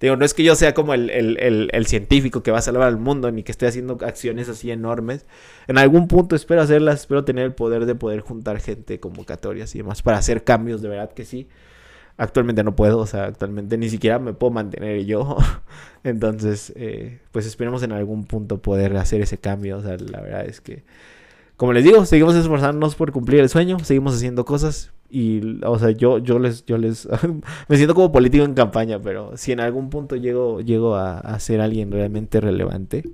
digo, 0.00 0.16
no 0.16 0.24
es 0.24 0.34
que 0.34 0.44
yo 0.44 0.54
sea 0.54 0.72
como 0.72 0.94
el, 0.94 1.10
el, 1.10 1.68
el, 1.72 1.86
científico 1.86 2.44
que 2.44 2.52
va 2.52 2.58
a 2.58 2.62
salvar 2.62 2.86
al 2.86 2.96
mundo, 2.96 3.30
ni 3.32 3.42
que 3.42 3.50
esté 3.50 3.66
haciendo 3.66 3.98
acciones 4.02 4.48
así 4.48 4.70
enormes. 4.70 5.26
En 5.66 5.78
algún 5.78 6.06
punto 6.06 6.36
espero 6.36 6.62
hacerlas, 6.62 7.00
espero 7.00 7.24
tener 7.24 7.44
el 7.44 7.54
poder 7.54 7.86
de 7.86 7.96
poder 7.96 8.20
juntar 8.20 8.60
gente, 8.60 9.00
convocatorias 9.00 9.74
y 9.74 9.78
demás, 9.78 10.02
para 10.02 10.18
hacer 10.18 10.44
cambios, 10.44 10.80
de 10.80 10.88
verdad 10.90 11.12
que 11.12 11.24
sí. 11.24 11.48
Actualmente 12.16 12.62
no 12.62 12.76
puedo, 12.76 12.98
o 13.00 13.06
sea, 13.06 13.24
actualmente 13.24 13.76
ni 13.76 13.88
siquiera 13.90 14.20
me 14.20 14.32
puedo 14.34 14.52
mantener 14.52 15.04
yo. 15.04 15.36
Entonces, 16.04 16.72
eh, 16.76 17.18
pues 17.32 17.46
esperemos 17.46 17.82
en 17.82 17.90
algún 17.90 18.24
punto 18.26 18.62
poder 18.62 18.96
hacer 18.96 19.20
ese 19.22 19.38
cambio. 19.38 19.78
O 19.78 19.82
sea, 19.82 19.96
la 19.96 20.20
verdad 20.20 20.46
es 20.46 20.60
que, 20.60 20.84
como 21.56 21.72
les 21.72 21.84
digo, 21.84 22.04
seguimos 22.04 22.34
esforzándonos 22.34 22.96
por 22.96 23.12
cumplir 23.12 23.40
el 23.40 23.48
sueño, 23.48 23.78
seguimos 23.80 24.16
haciendo 24.16 24.44
cosas. 24.44 24.92
Y, 25.08 25.60
o 25.64 25.78
sea, 25.78 25.90
yo, 25.90 26.18
yo 26.18 26.40
les, 26.40 26.64
yo 26.66 26.78
les, 26.78 27.08
me 27.68 27.76
siento 27.76 27.94
como 27.94 28.10
político 28.10 28.44
en 28.44 28.54
campaña, 28.54 29.00
pero 29.00 29.36
si 29.36 29.52
en 29.52 29.60
algún 29.60 29.88
punto 29.88 30.16
llego, 30.16 30.60
llego 30.60 30.96
a, 30.96 31.38
ser 31.38 31.60
alguien 31.60 31.92
realmente 31.92 32.40
relevante 32.40 33.04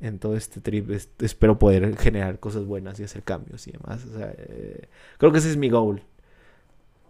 en 0.00 0.18
todo 0.18 0.36
este 0.36 0.60
trip, 0.60 0.90
espero 0.90 1.58
poder 1.58 1.96
generar 1.96 2.38
cosas 2.38 2.66
buenas 2.66 3.00
y 3.00 3.04
hacer 3.04 3.22
cambios 3.22 3.66
y 3.66 3.72
demás. 3.72 4.04
Eh, 4.18 4.88
creo 5.16 5.32
que 5.32 5.38
ese 5.38 5.50
es 5.50 5.56
mi 5.56 5.70
goal. 5.70 6.02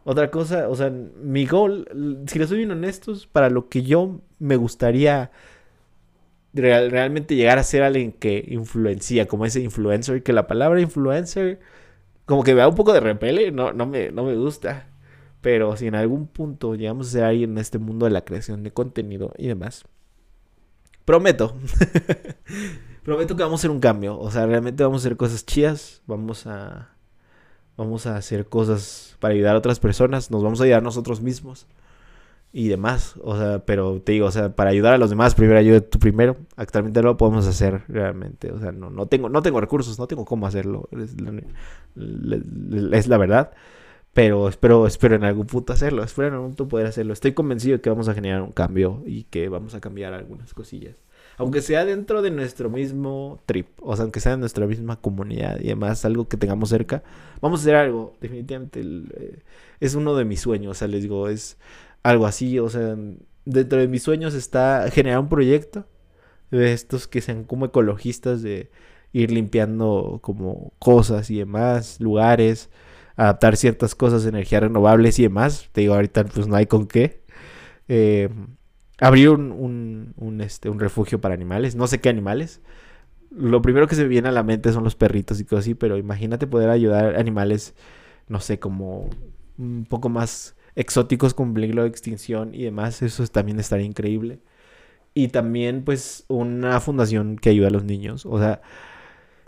Otra 0.05 0.31
cosa, 0.31 0.69
o 0.69 0.77
sea, 0.77 0.91
mi 0.91 1.47
goal, 1.47 1.89
si 2.27 2.39
les 2.39 2.49
soy 2.49 2.59
bien 2.59 2.71
honestos, 2.71 3.27
para 3.27 3.51
lo 3.51 3.69
que 3.69 3.83
yo 3.83 4.21
me 4.39 4.55
gustaría 4.55 5.33
realmente 6.55 7.35
llegar 7.35 7.59
a 7.59 7.65
ser 7.65 7.83
alguien 7.83 8.13
que 8.13 8.45
influencia, 8.49 9.27
como 9.27 9.45
ese 9.45 9.61
influencer, 9.61 10.23
que 10.23 10.33
la 10.33 10.47
palabra 10.47 10.81
influencer 10.81 11.61
como 12.27 12.43
que 12.43 12.55
me 12.55 12.61
da 12.61 12.69
un 12.69 12.75
poco 12.75 12.93
de 12.93 13.01
repele, 13.01 13.51
no, 13.53 13.73
no, 13.73 13.87
me, 13.87 14.11
no 14.11 14.25
me 14.25 14.35
gusta. 14.37 14.89
Pero 15.41 15.77
si 15.77 15.87
en 15.89 15.95
algún 15.95 16.27
punto 16.27 16.75
llegamos 16.75 17.09
a 17.09 17.11
ser 17.11 17.25
alguien 17.25 17.53
en 17.53 17.59
este 17.59 17.79
mundo 17.79 18.07
de 18.07 18.13
la 18.13 18.25
creación 18.25 18.63
de 18.63 18.73
contenido 18.73 19.35
y 19.37 19.49
demás, 19.49 19.85
prometo, 21.05 21.55
prometo 23.05 23.37
que 23.37 23.43
vamos 23.43 23.61
a 23.61 23.63
hacer 23.63 23.71
un 23.71 23.81
cambio. 23.81 24.19
O 24.19 24.31
sea, 24.31 24.47
realmente 24.47 24.83
vamos 24.83 25.03
a 25.03 25.07
hacer 25.07 25.17
cosas 25.17 25.45
chidas, 25.45 26.03
vamos 26.07 26.47
a 26.47 26.91
vamos 27.77 28.07
a 28.07 28.17
hacer 28.17 28.47
cosas 28.47 29.17
para 29.19 29.35
ayudar 29.35 29.57
a 29.57 29.59
otras 29.59 29.81
personas, 29.81 30.31
nos 30.31 30.43
vamos 30.45 30.61
a 30.61 30.65
ayudar 30.65 30.83
nosotros 30.83 31.21
mismos 31.21 31.67
y 32.55 32.69
demás. 32.69 33.17
O 33.23 33.37
sea, 33.37 33.65
pero 33.67 34.01
te 34.01 34.13
digo, 34.13 34.27
o 34.27 34.31
sea, 34.31 34.55
para 34.55 34.71
ayudar 34.71 34.95
a 34.95 34.99
los 34.99 35.11
demás, 35.11 35.35
primero 35.35 35.59
ayuda 35.59 35.81
tú 35.81 35.99
primero. 35.99 36.37
Actualmente 36.57 37.03
no 37.03 37.09
lo 37.09 37.17
podemos 37.17 37.47
hacer 37.49 37.83
realmente. 37.89 38.53
O 38.53 38.61
sea, 38.61 38.71
no, 38.71 38.91
no, 38.91 39.07
tengo, 39.07 39.29
no 39.29 39.43
tengo 39.43 39.61
recursos, 39.61 39.99
no 39.99 40.07
tengo 40.07 40.25
cómo 40.25 40.47
hacerlo. 40.47 40.89
Es 40.93 41.21
la, 41.21 42.97
es 42.97 43.09
la 43.09 43.19
verdad. 43.19 43.51
Pero 44.13 44.49
espero, 44.49 44.87
espero 44.87 45.17
en 45.17 45.25
algún 45.25 45.47
punto 45.47 45.73
hacerlo. 45.73 46.05
Espero 46.05 46.29
en 46.29 46.35
algún 46.35 46.51
punto 46.51 46.69
poder 46.69 46.87
hacerlo. 46.87 47.13
Estoy 47.13 47.33
convencido 47.33 47.77
de 47.79 47.83
que 47.83 47.91
vamos 47.91 48.09
a 48.09 48.15
generar 48.15 48.41
un 48.43 48.53
cambio 48.53 49.03
y 49.05 49.25
que 49.25 49.49
vamos 49.49 49.75
a 49.75 49.81
cambiar 49.81 50.15
algunas 50.15 50.55
cosillas 50.55 50.97
aunque 51.37 51.63
sea 51.63 51.85
dentro 51.85 52.23
de 52.23 52.31
nuestro 52.31 52.71
mismo 52.71 53.41
trip, 53.47 53.67
o 53.81 53.97
sea, 53.97 54.05
aunque 54.05 54.21
sea 54.21 54.35
en 54.35 54.41
nuestra 54.41 54.67
misma 54.67 55.01
comunidad 55.01 55.59
y 55.61 55.69
demás, 55.69 56.05
algo 56.05 56.29
que 56.29 56.37
tengamos 56.37 56.69
cerca, 56.69 57.03
vamos 57.41 57.61
a 57.61 57.63
hacer 57.63 57.75
algo, 57.75 58.15
definitivamente. 58.21 58.81
Eh, 58.83 59.43
es 59.81 59.95
uno 59.95 60.15
de 60.15 60.25
mis 60.25 60.41
sueños, 60.41 60.71
o 60.71 60.75
sea, 60.75 60.89
les 60.89 61.03
digo, 61.03 61.29
es 61.29 61.59
algo 62.05 62.27
así, 62.27 62.61
o 62.61 62.69
sea, 62.71 62.97
dentro 63.45 63.81
de 63.81 63.89
mis 63.89 64.05
sueños 64.05 64.35
está 64.35 64.89
generar 64.93 65.19
un 65.19 65.29
proyecto 65.29 65.87
de 66.51 66.73
estos 66.73 67.09
que 67.09 67.21
sean 67.21 67.45
como 67.45 67.67
ecologistas, 67.67 68.43
de 68.43 68.71
ir 69.13 69.31
limpiando 69.33 70.21
como 70.23 70.73
cosas 70.79 71.31
y 71.31 71.39
demás, 71.39 72.01
lugares, 72.01 72.71
adaptar 73.17 73.57
ciertas 73.57 73.95
cosas, 73.95 74.27
energías 74.27 74.63
renovables 74.63 75.19
y 75.19 75.25
demás. 75.25 75.69
Te 75.73 75.81
digo, 75.83 75.95
ahorita 75.95 76.25
pues 76.25 76.47
no 76.47 76.57
hay 76.57 76.67
con 76.67 76.87
qué. 76.87 77.23
Eh, 77.89 78.29
abrir 79.01 79.31
un, 79.31 80.15
un, 80.17 80.41
este, 80.41 80.69
un 80.69 80.81
refugio 80.81 81.21
para 81.21 81.35
animales, 81.35 81.75
no 81.75 81.87
sé 81.87 82.01
qué 82.01 82.09
animales. 82.11 82.61
Lo 83.31 83.63
primero 83.63 83.89
que 83.89 83.97
se 83.97 84.03
me 84.03 84.09
viene 84.09 84.29
a 84.29 84.33
la 84.33 84.43
mente 84.43 84.73
son 84.73 84.85
los 84.85 84.95
perritos 84.95 85.41
y 85.41 85.45
cosas 85.45 85.65
así, 85.65 85.75
pero 85.75 85.97
imagínate 85.97 86.47
poder 86.47 86.71
ayudar 86.71 87.17
animales, 87.17 87.75
no 88.29 88.41
sé, 88.41 88.59
como 88.59 89.09
un 89.59 89.87
poco 89.89 90.09
más 90.09 90.55
exóticos 90.77 91.35
con 91.35 91.55
peligro 91.55 91.83
de 91.83 91.89
extinción 91.89 92.55
y 92.55 92.65
demás, 92.65 93.03
eso 93.03 93.27
también 93.29 93.61
estaría 93.61 93.87
increíble. 93.87 94.41
Y 95.15 95.29
también 95.29 95.85
pues 95.85 96.25
una 96.29 96.81
fundación 96.81 97.37
que 97.37 97.51
ayuda 97.51 97.69
a 97.69 97.71
los 97.71 97.85
niños, 97.85 98.27
o 98.27 98.39
sea, 98.39 98.63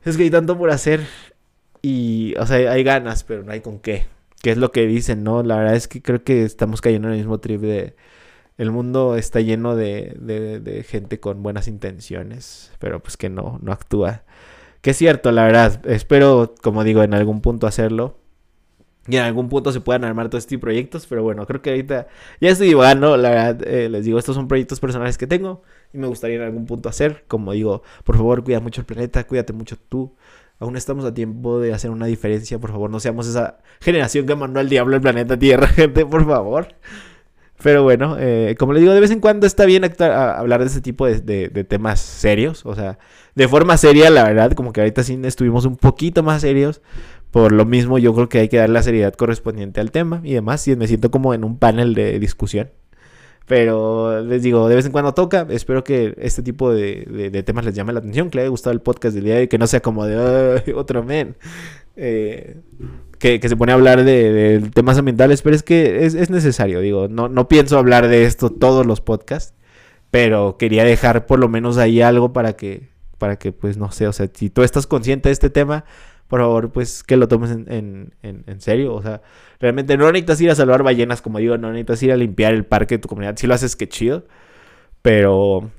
es 0.05 0.17
que 0.17 0.25
hay 0.25 0.31
tanto 0.31 0.57
por 0.59 0.71
hacer 0.71 1.07
y, 1.83 2.35
o 2.39 2.47
sea, 2.47 2.73
hay 2.73 2.85
ganas, 2.85 3.25
pero 3.25 3.43
no 3.43 3.53
hay 3.53 3.61
con 3.61 3.81
qué. 3.81 4.07
¿Qué 4.43 4.53
es 4.53 4.59
lo 4.59 4.71
que 4.73 4.87
dicen, 4.87 5.25
no? 5.25 5.43
La 5.43 5.57
verdad 5.57 5.75
es 5.77 5.89
que 5.89 6.03
creo 6.03 6.23
que 6.23 6.45
estamos 6.45 6.81
cayendo 6.81 7.09
en 7.09 7.15
el 7.15 7.21
mismo 7.21 7.41
trip 7.41 7.61
de 7.62 7.97
el 8.59 8.71
mundo 8.71 9.17
está 9.17 9.41
lleno 9.41 9.77
de, 9.77 10.17
de, 10.19 10.83
gente 10.83 11.21
con 11.21 11.43
buenas 11.43 11.69
intenciones, 11.69 12.73
pero 12.79 13.03
pues 13.03 13.17
que 13.17 13.29
no, 13.29 13.59
no 13.62 13.73
actúa. 13.73 14.25
Que 14.81 14.91
es 14.91 14.97
cierto, 14.97 15.31
la 15.33 15.45
verdad. 15.45 15.87
Espero, 15.87 16.55
como 16.62 16.85
digo, 16.85 17.03
en 17.03 17.15
algún 17.15 17.41
punto 17.43 17.67
hacerlo. 17.67 18.19
Y 19.09 19.16
en 19.16 19.23
algún 19.23 19.49
punto 19.49 19.73
se 19.73 19.81
puedan 19.81 20.05
armar 20.05 20.29
todos 20.29 20.45
estos 20.45 20.59
proyectos. 20.59 21.07
Pero 21.07 21.23
bueno, 21.23 21.47
creo 21.47 21.62
que 21.62 21.71
ahorita 21.71 22.07
ya 22.40 22.51
estoy 22.51 22.69
divagando. 22.69 23.16
La 23.16 23.31
verdad, 23.31 23.69
eh, 23.69 23.88
les 23.88 24.05
digo, 24.05 24.19
estos 24.19 24.35
son 24.35 24.49
proyectos 24.49 24.81
personales 24.81 25.19
que 25.19 25.27
tengo. 25.27 25.62
Y 25.92 25.99
me 25.99 26.07
gustaría 26.07 26.37
en 26.37 26.42
algún 26.42 26.66
punto 26.66 26.88
hacer. 26.88 27.25
Como 27.29 27.53
digo, 27.53 27.83
por 28.05 28.16
favor, 28.16 28.45
cuida 28.45 28.61
mucho 28.61 28.81
el 28.81 28.87
planeta. 28.87 29.25
Cuídate 29.25 29.53
mucho 29.53 29.77
tú. 29.88 30.14
Aún 30.59 30.77
estamos 30.77 31.05
a 31.05 31.12
tiempo 31.12 31.61
de 31.61 31.75
hacer 31.75 31.90
una 31.90 32.07
diferencia. 32.07 32.59
Por 32.59 32.71
favor, 32.71 32.90
no 32.90 33.01
seamos 33.01 33.27
esa 33.27 33.59
generación 33.81 34.27
que 34.27 34.35
mandó 34.35 34.61
al 34.61 34.69
diablo 34.69 34.97
el 34.97 35.03
planeta 35.03 35.38
Tierra, 35.38 35.66
gente, 35.69 36.07
por 36.07 36.27
favor. 36.27 36.69
Pero 37.62 37.83
bueno, 37.83 38.16
eh, 38.19 38.55
como 38.59 38.73
le 38.73 38.81
digo, 38.81 38.92
de 38.92 39.01
vez 39.01 39.11
en 39.11 39.21
cuando 39.21 39.47
está 39.47 39.64
bien 39.64 39.83
hablar 39.85 40.61
de 40.61 40.66
ese 40.66 40.81
tipo 40.81 41.07
de, 41.07 41.66
temas 41.69 42.01
serios. 42.01 42.66
O 42.66 42.75
sea, 42.75 42.99
de 43.35 43.49
forma 43.49 43.77
seria, 43.77 44.11
la 44.11 44.25
verdad, 44.25 44.53
como 44.53 44.73
que 44.73 44.81
ahorita 44.81 45.03
sí 45.03 45.19
estuvimos 45.25 45.64
un 45.64 45.77
poquito 45.77 46.23
más 46.23 46.42
serios. 46.42 46.83
Por 47.37 47.53
lo 47.53 47.66
mismo, 47.66 47.99
yo 47.99 48.14
creo 48.14 48.31
que 48.31 48.38
hay 48.38 48.49
que 48.49 48.57
dar 48.57 48.70
la 48.70 48.83
seriedad 48.83 49.12
correspondiente 49.12 49.79
al 49.79 49.90
tema 49.90 50.22
y 50.25 50.33
demás. 50.33 50.66
Y 50.68 50.75
me 50.75 50.88
siento 50.88 51.11
como 51.11 51.35
en 51.35 51.44
un 51.44 51.59
panel 51.59 51.92
de 51.92 52.18
discusión. 52.18 52.70
Pero 53.46 54.22
les 54.22 54.42
digo, 54.42 54.70
de 54.70 54.75
vez 54.75 54.87
en 54.87 54.92
cuando 54.92 55.12
toca. 55.12 55.46
Espero 55.51 55.85
que 55.85 56.14
este 56.16 56.42
tipo 56.42 56.72
de, 56.72 57.42
temas 57.44 57.66
les 57.66 57.75
llame 57.75 57.92
la 57.92 57.99
atención, 57.99 58.31
que 58.31 58.38
les 58.38 58.44
haya 58.44 58.49
gustado 58.49 58.72
el 58.72 58.81
podcast 58.81 59.14
del 59.14 59.25
día 59.25 59.35
de 59.35 59.40
hoy, 59.40 59.49
que 59.49 59.59
no 59.59 59.66
sea 59.66 59.81
como 59.81 60.07
de 60.07 60.72
otro 60.77 61.03
men. 61.05 61.37
Eh, 61.96 62.57
que, 63.18 63.38
se 63.46 63.55
pone 63.55 63.72
a 63.72 63.75
hablar 63.75 64.03
de, 64.05 64.70
temas 64.72 64.96
ambientales, 64.96 65.42
pero 65.42 65.55
es 65.55 65.62
que 65.62 66.07
es, 66.07 66.31
necesario, 66.31 66.81
digo, 66.81 67.09
no, 67.09 67.29
no 67.29 67.49
pienso 67.49 67.77
hablar 67.77 68.09
de 68.09 68.25
esto 68.25 68.49
todos 68.49 68.87
los 68.87 69.03
podcasts, 69.03 69.53
pero 70.11 70.57
quería 70.57 70.85
dejar 70.85 71.27
por 71.27 71.38
lo 71.38 71.51
menos 71.51 71.77
ahí 71.77 72.01
algo 72.01 72.33
para 72.33 72.55
que, 72.55 72.88
para 73.18 73.37
que 73.37 73.53
pues 73.53 73.77
no 73.77 73.92
sé, 73.92 74.09
o 74.09 74.14
sea, 74.14 74.31
si 74.33 74.49
tú 74.49 74.62
estás 74.62 74.87
consciente 74.87 75.29
de 75.29 75.35
este 75.35 75.51
tema, 75.51 75.85
por 76.29 76.41
favor, 76.41 76.73
pues 76.73 77.05
que 77.05 77.17
lo 77.17 77.29
tomes 77.29 77.51
en, 77.51 78.15
en, 78.23 78.61
serio, 78.61 78.95
o 78.95 79.03
sea, 79.03 79.23
realmente 79.61 79.97
no 79.97 80.07
necesitas 80.07 80.41
ir 80.41 80.51
a 80.51 80.55
salvar 80.55 80.83
ballenas, 80.83 81.23
como 81.23 81.39
digo, 81.39 81.57
no 81.57 81.71
necesitas 81.71 82.03
ir 82.03 82.12
a 82.12 82.17
limpiar 82.17 82.55
el 82.55 82.65
parque 82.65 82.97
de 82.97 82.99
tu 82.99 83.09
comunidad, 83.09 83.37
si 83.37 83.47
lo 83.47 83.55
haces, 83.55 83.77
que 83.77 83.89
chido, 83.89 84.25
pero 85.03 85.71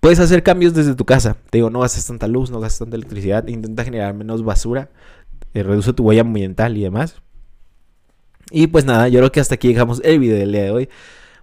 puedes 0.00 0.18
hacer 0.18 0.42
cambios 0.42 0.74
desde 0.74 0.94
tu 0.94 1.04
casa, 1.04 1.36
te 1.50 1.58
digo, 1.58 1.70
no 1.70 1.80
gastes 1.80 2.06
tanta 2.06 2.26
luz, 2.26 2.50
no 2.50 2.60
gastes 2.60 2.80
tanta 2.80 2.96
electricidad, 2.96 3.46
intenta 3.46 3.84
generar 3.84 4.14
menos 4.14 4.42
basura, 4.42 4.90
eh, 5.54 5.62
reduce 5.62 5.92
tu 5.92 6.02
huella 6.02 6.22
ambiental 6.22 6.76
y 6.76 6.82
demás. 6.82 7.22
Y 8.50 8.66
pues 8.66 8.84
nada, 8.84 9.08
yo 9.08 9.20
creo 9.20 9.32
que 9.32 9.40
hasta 9.40 9.54
aquí 9.54 9.68
dejamos 9.68 10.00
el 10.04 10.18
video 10.18 10.36
del 10.36 10.52
día 10.52 10.64
de 10.64 10.70
hoy. 10.70 10.88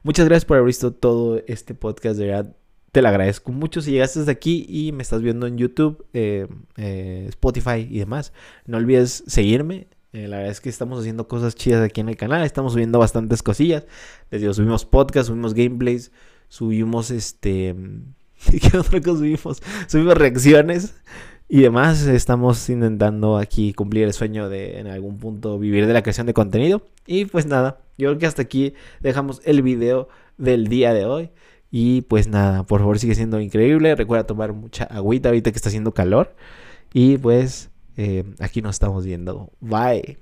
Muchas 0.03 0.25
gracias 0.27 0.45
por 0.45 0.57
haber 0.57 0.67
visto 0.67 0.93
todo 0.93 1.41
este 1.47 1.73
podcast, 1.73 2.17
de 2.17 2.27
verdad. 2.27 2.55
Te 2.91 3.01
lo 3.01 3.07
agradezco 3.07 3.53
mucho 3.53 3.81
si 3.81 3.91
llegaste 3.91 4.19
hasta 4.19 4.31
aquí 4.33 4.65
y 4.67 4.91
me 4.91 5.01
estás 5.01 5.21
viendo 5.21 5.47
en 5.47 5.57
YouTube, 5.57 6.05
eh, 6.11 6.47
eh, 6.75 7.25
Spotify 7.29 7.87
y 7.89 7.99
demás. 7.99 8.33
No 8.65 8.77
olvides 8.77 9.23
seguirme. 9.27 9.87
la 10.11 10.37
verdad 10.37 10.51
es 10.51 10.59
que 10.59 10.67
estamos 10.67 10.99
haciendo 10.99 11.25
cosas 11.29 11.55
chidas 11.55 11.81
aquí 11.81 12.01
en 12.01 12.09
el 12.09 12.17
canal. 12.17 12.43
Estamos 12.43 12.73
subiendo 12.73 12.99
bastantes 12.99 13.43
cosillas. 13.43 13.85
Les 14.29 14.55
subimos 14.57 14.85
podcast, 14.85 15.27
subimos 15.27 15.53
gameplays, 15.53 16.11
subimos 16.49 17.11
este... 17.11 17.73
¿Qué 18.51 18.77
otra 18.77 19.01
subimos? 19.01 19.61
Subimos 19.87 20.17
reacciones. 20.17 20.93
y 21.47 21.61
demás. 21.61 22.05
Estamos 22.07 22.69
intentando 22.69 23.37
aquí 23.37 23.73
cumplir 23.73 24.03
el 24.03 24.13
sueño 24.13 24.49
de 24.49 24.79
en 24.79 24.87
algún 24.87 25.17
punto 25.17 25.57
vivir 25.59 25.87
de 25.87 25.93
la 25.93 26.01
creación 26.01 26.27
de 26.27 26.33
contenido. 26.33 26.81
Y 27.07 27.23
pues 27.23 27.45
nada, 27.45 27.79
yo 27.97 28.09
creo 28.09 28.19
que 28.19 28.25
hasta 28.25 28.41
aquí 28.41 28.73
dejamos 28.99 29.41
el 29.45 29.61
video 29.61 30.09
del 30.37 30.67
día 30.67 30.93
de 30.93 31.05
hoy. 31.05 31.29
Y 31.71 32.01
pues 32.01 32.27
nada, 32.27 32.63
por 32.63 32.81
favor 32.81 32.99
sigue 32.99 33.15
siendo 33.15 33.39
increíble. 33.39 33.95
Recuerda 33.95 34.25
tomar 34.27 34.53
mucha 34.53 34.83
agüita 34.83 35.29
ahorita 35.29 35.51
que 35.51 35.57
está 35.57 35.69
haciendo 35.69 35.93
calor. 35.93 36.35
Y 36.93 37.17
pues 37.17 37.69
eh, 37.97 38.25
aquí 38.39 38.61
nos 38.61 38.75
estamos 38.75 39.05
viendo. 39.05 39.49
Bye. 39.61 40.17